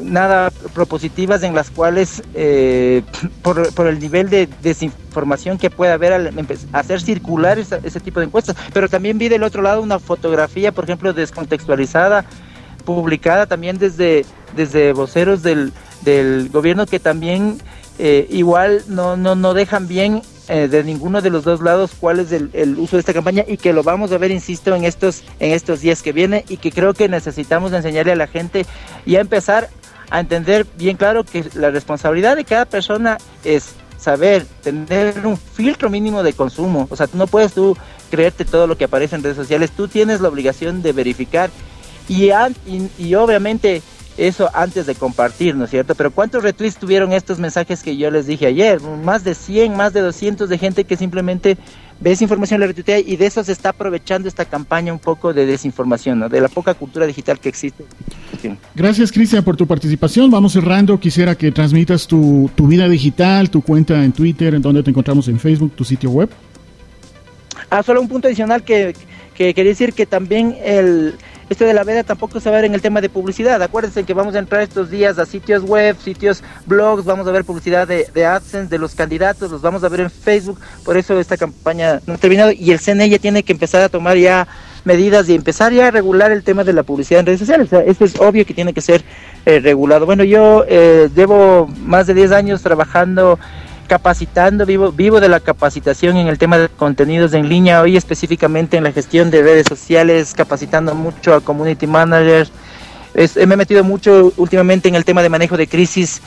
nada 0.02 0.50
propositivas 0.74 1.42
en 1.42 1.54
las 1.54 1.70
cuales 1.70 2.22
eh, 2.34 3.02
por, 3.42 3.86
el 3.86 3.98
nivel 3.98 4.30
de 4.30 4.48
desinformación 4.62 5.58
que 5.58 5.70
puede 5.70 5.92
haber 5.92 6.32
hacer 6.72 7.00
circular 7.00 7.58
ese 7.58 8.00
tipo 8.00 8.20
de 8.20 8.26
encuestas. 8.26 8.56
Pero 8.72 8.88
también 8.88 9.18
vi 9.18 9.28
del 9.28 9.42
otro 9.42 9.62
lado 9.62 9.82
una 9.82 9.98
fotografía, 9.98 10.72
por 10.72 10.84
ejemplo, 10.84 11.12
descontextualizada, 11.12 12.24
publicada 12.82 13.46
también 13.46 13.78
desde, 13.78 14.24
desde 14.56 14.92
voceros 14.92 15.42
del, 15.42 15.72
del 16.02 16.50
gobierno 16.50 16.86
que 16.86 17.00
también 17.00 17.58
eh, 17.98 18.26
igual 18.30 18.82
no, 18.88 19.16
no, 19.16 19.34
no 19.34 19.54
dejan 19.54 19.88
bien 19.88 20.22
eh, 20.48 20.68
de 20.68 20.82
ninguno 20.82 21.20
de 21.20 21.30
los 21.30 21.44
dos 21.44 21.60
lados 21.60 21.92
cuál 21.98 22.20
es 22.20 22.32
el, 22.32 22.50
el, 22.52 22.78
uso 22.78 22.96
de 22.96 23.00
esta 23.00 23.12
campaña 23.12 23.44
y 23.46 23.56
que 23.56 23.72
lo 23.72 23.82
vamos 23.82 24.12
a 24.12 24.18
ver, 24.18 24.30
insisto, 24.30 24.74
en 24.74 24.84
estos, 24.84 25.22
en 25.38 25.52
estos 25.52 25.80
días 25.80 26.02
que 26.02 26.12
vienen 26.12 26.44
y 26.48 26.56
que 26.56 26.72
creo 26.72 26.94
que 26.94 27.08
necesitamos 27.08 27.72
enseñarle 27.72 28.12
a 28.12 28.16
la 28.16 28.26
gente 28.26 28.66
y 29.06 29.16
a 29.16 29.20
empezar 29.20 29.68
a 30.10 30.20
entender 30.20 30.66
bien 30.76 30.96
claro 30.96 31.24
que 31.24 31.44
la 31.54 31.70
responsabilidad 31.70 32.36
de 32.36 32.44
cada 32.44 32.64
persona 32.64 33.18
es 33.44 33.74
saber 33.98 34.44
tener 34.62 35.26
un 35.26 35.36
filtro 35.36 35.88
mínimo 35.88 36.22
de 36.22 36.32
consumo. 36.32 36.88
O 36.90 36.96
sea, 36.96 37.08
no 37.14 37.26
puedes 37.26 37.54
tú 37.54 37.76
creerte 38.10 38.44
todo 38.44 38.66
lo 38.66 38.76
que 38.76 38.84
aparece 38.84 39.14
en 39.16 39.22
redes 39.22 39.36
sociales. 39.36 39.70
Tú 39.70 39.88
tienes 39.88 40.20
la 40.20 40.28
obligación 40.28 40.82
de 40.82 40.92
verificar 40.92 41.50
y, 42.08 42.30
y, 42.30 42.90
y 42.98 43.14
obviamente 43.14 43.82
eso 44.16 44.50
antes 44.52 44.86
de 44.86 44.94
compartir, 44.94 45.56
¿no 45.56 45.64
es 45.64 45.70
cierto? 45.70 45.94
Pero 45.94 46.10
¿cuántos 46.10 46.42
retweets 46.42 46.76
tuvieron 46.76 47.12
estos 47.12 47.38
mensajes 47.38 47.82
que 47.82 47.96
yo 47.96 48.10
les 48.10 48.26
dije 48.26 48.46
ayer? 48.46 48.80
Más 48.80 49.24
de 49.24 49.34
100, 49.34 49.76
más 49.76 49.92
de 49.92 50.00
200 50.00 50.48
de 50.48 50.58
gente 50.58 50.84
que 50.84 50.96
simplemente 50.96 51.56
ve 52.00 52.12
esa 52.12 52.24
información, 52.24 52.60
la 52.60 52.66
retuitea 52.66 52.98
y 52.98 53.16
de 53.16 53.26
eso 53.26 53.42
se 53.44 53.52
está 53.52 53.70
aprovechando 53.70 54.28
esta 54.28 54.44
campaña 54.44 54.92
un 54.92 54.98
poco 54.98 55.32
de 55.32 55.46
desinformación, 55.46 56.18
¿no? 56.18 56.28
De 56.28 56.40
la 56.40 56.48
poca 56.48 56.74
cultura 56.74 57.06
digital 57.06 57.38
que 57.38 57.48
existe. 57.48 57.84
Gracias, 58.74 59.12
Cristian, 59.12 59.44
por 59.44 59.56
tu 59.56 59.66
participación. 59.66 60.30
Vamos 60.30 60.52
cerrando. 60.52 60.98
Quisiera 60.98 61.36
que 61.36 61.52
transmitas 61.52 62.06
tu, 62.06 62.50
tu 62.54 62.66
vida 62.66 62.88
digital, 62.88 63.50
tu 63.50 63.62
cuenta 63.62 64.04
en 64.04 64.12
Twitter, 64.12 64.54
en 64.54 64.62
donde 64.62 64.82
te 64.82 64.90
encontramos 64.90 65.28
en 65.28 65.38
Facebook, 65.38 65.72
tu 65.76 65.84
sitio 65.84 66.10
web. 66.10 66.28
Ah, 67.70 67.82
solo 67.82 68.00
un 68.00 68.08
punto 68.08 68.26
adicional 68.28 68.64
que, 68.64 68.94
que 69.34 69.54
quería 69.54 69.70
decir 69.70 69.92
que 69.92 70.04
también 70.04 70.56
el 70.62 71.14
esto 71.48 71.64
de 71.64 71.74
la 71.74 71.84
veda 71.84 72.04
tampoco 72.04 72.40
se 72.40 72.50
va 72.50 72.56
a 72.56 72.60
ver 72.60 72.66
en 72.66 72.74
el 72.74 72.82
tema 72.82 73.00
de 73.00 73.08
publicidad. 73.08 73.62
Acuérdense 73.62 74.04
que 74.04 74.14
vamos 74.14 74.34
a 74.34 74.38
entrar 74.38 74.62
estos 74.62 74.90
días 74.90 75.18
a 75.18 75.26
sitios 75.26 75.62
web, 75.62 75.96
sitios 76.02 76.42
blogs, 76.66 77.04
vamos 77.04 77.26
a 77.26 77.32
ver 77.32 77.44
publicidad 77.44 77.86
de, 77.86 78.24
AdSense 78.24 78.68
de 78.68 78.78
los 78.78 78.94
candidatos, 78.94 79.50
los 79.50 79.62
vamos 79.62 79.84
a 79.84 79.88
ver 79.88 80.00
en 80.00 80.10
Facebook. 80.10 80.58
Por 80.84 80.96
eso 80.96 81.18
esta 81.18 81.36
campaña 81.36 82.00
no 82.06 82.14
ha 82.14 82.18
terminado 82.18 82.52
y 82.52 82.70
el 82.70 82.78
CNE 82.78 83.08
ya 83.08 83.18
tiene 83.18 83.42
que 83.42 83.52
empezar 83.52 83.82
a 83.82 83.88
tomar 83.88 84.16
ya 84.16 84.46
medidas 84.84 85.28
y 85.28 85.34
empezar 85.34 85.72
ya 85.72 85.88
a 85.88 85.90
regular 85.90 86.32
el 86.32 86.42
tema 86.42 86.64
de 86.64 86.72
la 86.72 86.82
publicidad 86.82 87.20
en 87.20 87.26
redes 87.26 87.40
sociales. 87.40 87.72
O 87.72 87.80
esto 87.80 88.04
es 88.04 88.18
obvio 88.20 88.44
que 88.44 88.54
tiene 88.54 88.72
que 88.72 88.80
ser 88.80 89.04
eh, 89.46 89.60
regulado. 89.60 90.06
Bueno, 90.06 90.24
yo 90.24 90.64
eh, 90.68 91.08
llevo 91.14 91.68
más 91.84 92.06
de 92.06 92.14
10 92.14 92.32
años 92.32 92.62
trabajando 92.62 93.38
capacitando, 93.86 94.66
vivo, 94.66 94.92
vivo 94.92 95.20
de 95.20 95.28
la 95.28 95.40
capacitación 95.40 96.16
en 96.16 96.28
el 96.28 96.38
tema 96.38 96.58
de 96.58 96.68
contenidos 96.68 97.34
en 97.34 97.48
línea, 97.48 97.80
hoy 97.80 97.96
específicamente 97.96 98.76
en 98.76 98.84
la 98.84 98.92
gestión 98.92 99.30
de 99.30 99.42
redes 99.42 99.66
sociales, 99.68 100.34
capacitando 100.34 100.94
mucho 100.94 101.34
a 101.34 101.40
community 101.40 101.86
managers. 101.86 102.52
me 103.14 103.54
he 103.54 103.56
metido 103.56 103.84
mucho 103.84 104.32
últimamente 104.36 104.88
en 104.88 104.94
el 104.94 105.04
tema 105.04 105.22
de 105.22 105.28
manejo 105.28 105.56
de 105.56 105.66
crisis 105.66 106.20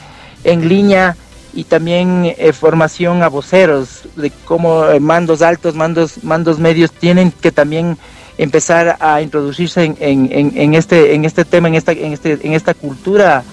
en 0.43 0.69
línea 0.69 1.15
y 1.53 1.63
también 1.63 2.33
eh, 2.37 2.53
formación 2.53 3.23
a 3.23 3.29
voceros 3.29 4.01
de 4.15 4.31
cómo 4.43 4.85
eh, 4.87 4.99
mandos 4.99 5.41
altos, 5.41 5.73
mandos, 5.73 6.23
mandos 6.23 6.59
medios 6.59 6.91
tienen 6.91 7.31
que 7.31 7.51
también 7.51 7.97
empezar 8.37 8.97
a 8.99 9.21
introducirse 9.21 9.83
en, 9.85 9.97
en, 9.99 10.51
en, 10.55 10.73
este, 10.73 11.15
en 11.15 11.23
este 11.23 11.45
tema, 11.45 11.69
en 11.69 11.75
esta, 11.75 11.93
en 11.93 12.11
este, 12.11 12.37
en 12.43 12.53
esta 12.53 12.73
cultura 12.73 13.43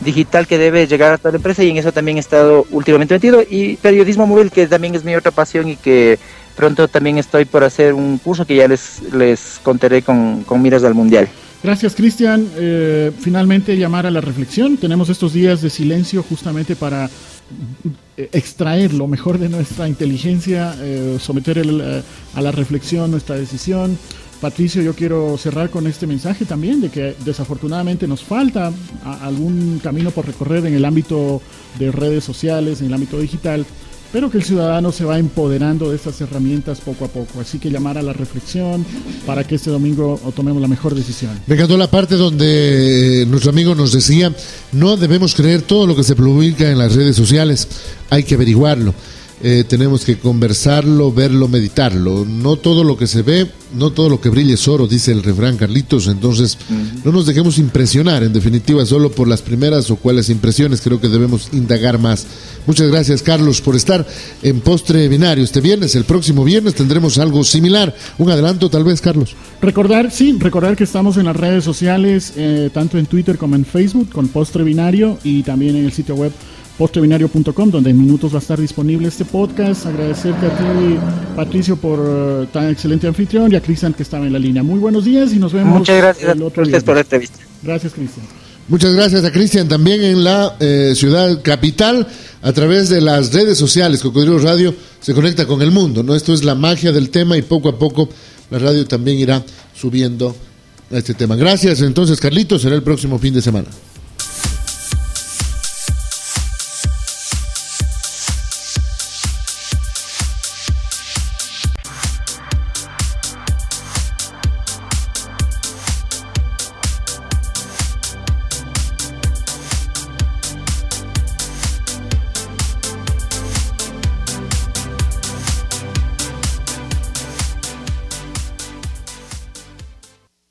digital 0.00 0.46
que 0.46 0.58
debe 0.58 0.86
llegar 0.86 1.12
a 1.12 1.18
toda 1.18 1.32
la 1.32 1.36
empresa 1.36 1.62
y 1.62 1.70
en 1.70 1.76
eso 1.76 1.92
también 1.92 2.16
he 2.16 2.20
estado 2.20 2.66
últimamente 2.70 3.14
metido 3.14 3.42
y 3.48 3.76
periodismo 3.76 4.26
móvil 4.26 4.50
que 4.50 4.66
también 4.66 4.94
es 4.94 5.04
mi 5.04 5.14
otra 5.14 5.30
pasión 5.30 5.68
y 5.68 5.76
que 5.76 6.18
pronto 6.56 6.88
también 6.88 7.18
estoy 7.18 7.44
por 7.44 7.64
hacer 7.64 7.94
un 7.94 8.18
curso 8.18 8.46
que 8.46 8.56
ya 8.56 8.68
les, 8.68 9.02
les 9.12 9.60
contaré 9.62 10.02
con, 10.02 10.42
con 10.44 10.60
miras 10.60 10.84
al 10.84 10.94
mundial. 10.94 11.28
Gracias 11.62 11.94
Cristian. 11.94 12.48
Eh, 12.56 13.12
finalmente 13.20 13.76
llamar 13.76 14.06
a 14.06 14.10
la 14.10 14.20
reflexión. 14.20 14.78
Tenemos 14.78 15.10
estos 15.10 15.34
días 15.34 15.60
de 15.60 15.68
silencio 15.68 16.22
justamente 16.22 16.74
para 16.74 17.10
eh, 18.16 18.28
extraer 18.32 18.94
lo 18.94 19.06
mejor 19.06 19.38
de 19.38 19.50
nuestra 19.50 19.86
inteligencia, 19.86 20.74
eh, 20.80 21.18
someter 21.20 21.62
a 22.34 22.40
la 22.40 22.50
reflexión 22.50 23.10
nuestra 23.10 23.36
decisión. 23.36 23.98
Patricio, 24.40 24.80
yo 24.80 24.94
quiero 24.94 25.36
cerrar 25.36 25.68
con 25.68 25.86
este 25.86 26.06
mensaje 26.06 26.46
también 26.46 26.80
de 26.80 26.88
que 26.88 27.14
desafortunadamente 27.24 28.08
nos 28.08 28.24
falta 28.24 28.72
algún 29.22 29.80
camino 29.82 30.10
por 30.10 30.26
recorrer 30.26 30.64
en 30.64 30.74
el 30.74 30.84
ámbito 30.86 31.42
de 31.78 31.92
redes 31.92 32.24
sociales, 32.24 32.80
en 32.80 32.86
el 32.86 32.94
ámbito 32.94 33.18
digital, 33.20 33.66
pero 34.12 34.30
que 34.30 34.38
el 34.38 34.44
ciudadano 34.44 34.92
se 34.92 35.04
va 35.04 35.18
empoderando 35.18 35.90
de 35.90 35.96
estas 35.96 36.20
herramientas 36.22 36.80
poco 36.80 37.04
a 37.04 37.08
poco. 37.08 37.40
Así 37.40 37.58
que 37.58 37.70
llamar 37.70 37.98
a 37.98 38.02
la 38.02 38.14
reflexión 38.14 38.84
para 39.26 39.44
que 39.44 39.56
este 39.56 39.70
domingo 39.70 40.18
tomemos 40.34 40.60
la 40.62 40.68
mejor 40.68 40.94
decisión. 40.94 41.38
Me 41.46 41.54
encantó 41.54 41.76
la 41.76 41.90
parte 41.90 42.16
donde 42.16 43.26
nuestro 43.28 43.50
amigo 43.50 43.74
nos 43.74 43.92
decía, 43.92 44.34
no 44.72 44.96
debemos 44.96 45.34
creer 45.34 45.62
todo 45.62 45.86
lo 45.86 45.94
que 45.94 46.02
se 46.02 46.16
publica 46.16 46.70
en 46.70 46.78
las 46.78 46.94
redes 46.94 47.14
sociales, 47.14 47.68
hay 48.08 48.24
que 48.24 48.36
averiguarlo. 48.36 48.94
Eh, 49.42 49.64
tenemos 49.66 50.04
que 50.04 50.18
conversarlo, 50.18 51.12
verlo, 51.12 51.48
meditarlo. 51.48 52.26
No 52.26 52.56
todo 52.56 52.84
lo 52.84 52.98
que 52.98 53.06
se 53.06 53.22
ve, 53.22 53.50
no 53.74 53.90
todo 53.90 54.10
lo 54.10 54.20
que 54.20 54.28
brille 54.28 54.52
es 54.54 54.68
oro, 54.68 54.86
dice 54.86 55.12
el 55.12 55.22
refrán 55.22 55.56
Carlitos. 55.56 56.08
Entonces, 56.08 56.58
no 57.04 57.10
nos 57.10 57.24
dejemos 57.24 57.56
impresionar, 57.56 58.22
en 58.22 58.34
definitiva, 58.34 58.84
solo 58.84 59.10
por 59.10 59.28
las 59.28 59.40
primeras 59.40 59.90
o 59.90 59.96
cuáles 59.96 60.28
impresiones. 60.28 60.82
Creo 60.82 61.00
que 61.00 61.08
debemos 61.08 61.48
indagar 61.52 61.98
más. 61.98 62.26
Muchas 62.66 62.88
gracias, 62.88 63.22
Carlos, 63.22 63.62
por 63.62 63.76
estar 63.76 64.06
en 64.42 64.60
Postre 64.60 65.08
Binario. 65.08 65.42
Este 65.42 65.62
viernes, 65.62 65.94
el 65.94 66.04
próximo 66.04 66.44
viernes, 66.44 66.74
tendremos 66.74 67.16
algo 67.16 67.42
similar. 67.42 67.94
Un 68.18 68.30
adelanto, 68.30 68.68
tal 68.68 68.84
vez, 68.84 69.00
Carlos. 69.00 69.34
Recordar, 69.62 70.10
sí, 70.10 70.36
recordar 70.38 70.76
que 70.76 70.84
estamos 70.84 71.16
en 71.16 71.24
las 71.24 71.36
redes 71.36 71.64
sociales, 71.64 72.34
eh, 72.36 72.68
tanto 72.74 72.98
en 72.98 73.06
Twitter 73.06 73.38
como 73.38 73.56
en 73.56 73.64
Facebook, 73.64 74.10
con 74.10 74.28
Postre 74.28 74.64
Binario 74.64 75.18
y 75.24 75.42
también 75.42 75.76
en 75.76 75.86
el 75.86 75.92
sitio 75.92 76.14
web 76.14 76.32
postrebinario.com, 76.80 77.70
donde 77.70 77.90
en 77.90 77.98
minutos 77.98 78.32
va 78.32 78.38
a 78.38 78.40
estar 78.40 78.58
disponible 78.58 79.06
este 79.06 79.26
podcast. 79.26 79.84
Agradecerte 79.84 80.46
a 80.46 80.56
ti, 80.56 80.96
Patricio, 81.36 81.76
por 81.76 82.00
uh, 82.00 82.46
tan 82.46 82.70
excelente 82.70 83.06
anfitrión 83.06 83.52
y 83.52 83.56
a 83.56 83.60
Cristian 83.60 83.92
que 83.92 84.02
estaba 84.02 84.26
en 84.26 84.32
la 84.32 84.38
línea. 84.38 84.62
Muy 84.62 84.78
buenos 84.78 85.04
días 85.04 85.30
y 85.34 85.36
nos 85.36 85.52
vemos. 85.52 85.80
Muchas 85.80 85.98
gracias 85.98 86.34
el 86.34 86.42
otro 86.42 86.62
por 86.64 86.74
esta 86.74 87.00
entrevista. 87.00 87.38
Gracias, 87.62 87.92
Cristian. 87.92 88.24
Muchas 88.66 88.94
gracias 88.94 89.22
a 89.26 89.30
Cristian 89.30 89.68
también 89.68 90.02
en 90.02 90.24
la 90.24 90.56
eh, 90.58 90.94
ciudad 90.96 91.42
capital 91.42 92.08
a 92.40 92.52
través 92.54 92.88
de 92.88 93.02
las 93.02 93.30
redes 93.34 93.58
sociales. 93.58 94.00
Cocodrilo 94.00 94.38
Radio 94.38 94.74
se 95.00 95.12
conecta 95.12 95.46
con 95.46 95.60
el 95.60 95.72
mundo, 95.72 96.02
¿no? 96.02 96.14
Esto 96.14 96.32
es 96.32 96.44
la 96.44 96.54
magia 96.54 96.92
del 96.92 97.10
tema 97.10 97.36
y 97.36 97.42
poco 97.42 97.68
a 97.68 97.78
poco 97.78 98.08
la 98.48 98.58
radio 98.58 98.86
también 98.86 99.18
irá 99.18 99.44
subiendo 99.78 100.34
a 100.90 100.96
este 100.96 101.12
tema. 101.12 101.36
Gracias 101.36 101.82
entonces, 101.82 102.18
Carlitos. 102.18 102.62
Será 102.62 102.74
el 102.74 102.82
próximo 102.82 103.18
fin 103.18 103.34
de 103.34 103.42
semana. 103.42 103.68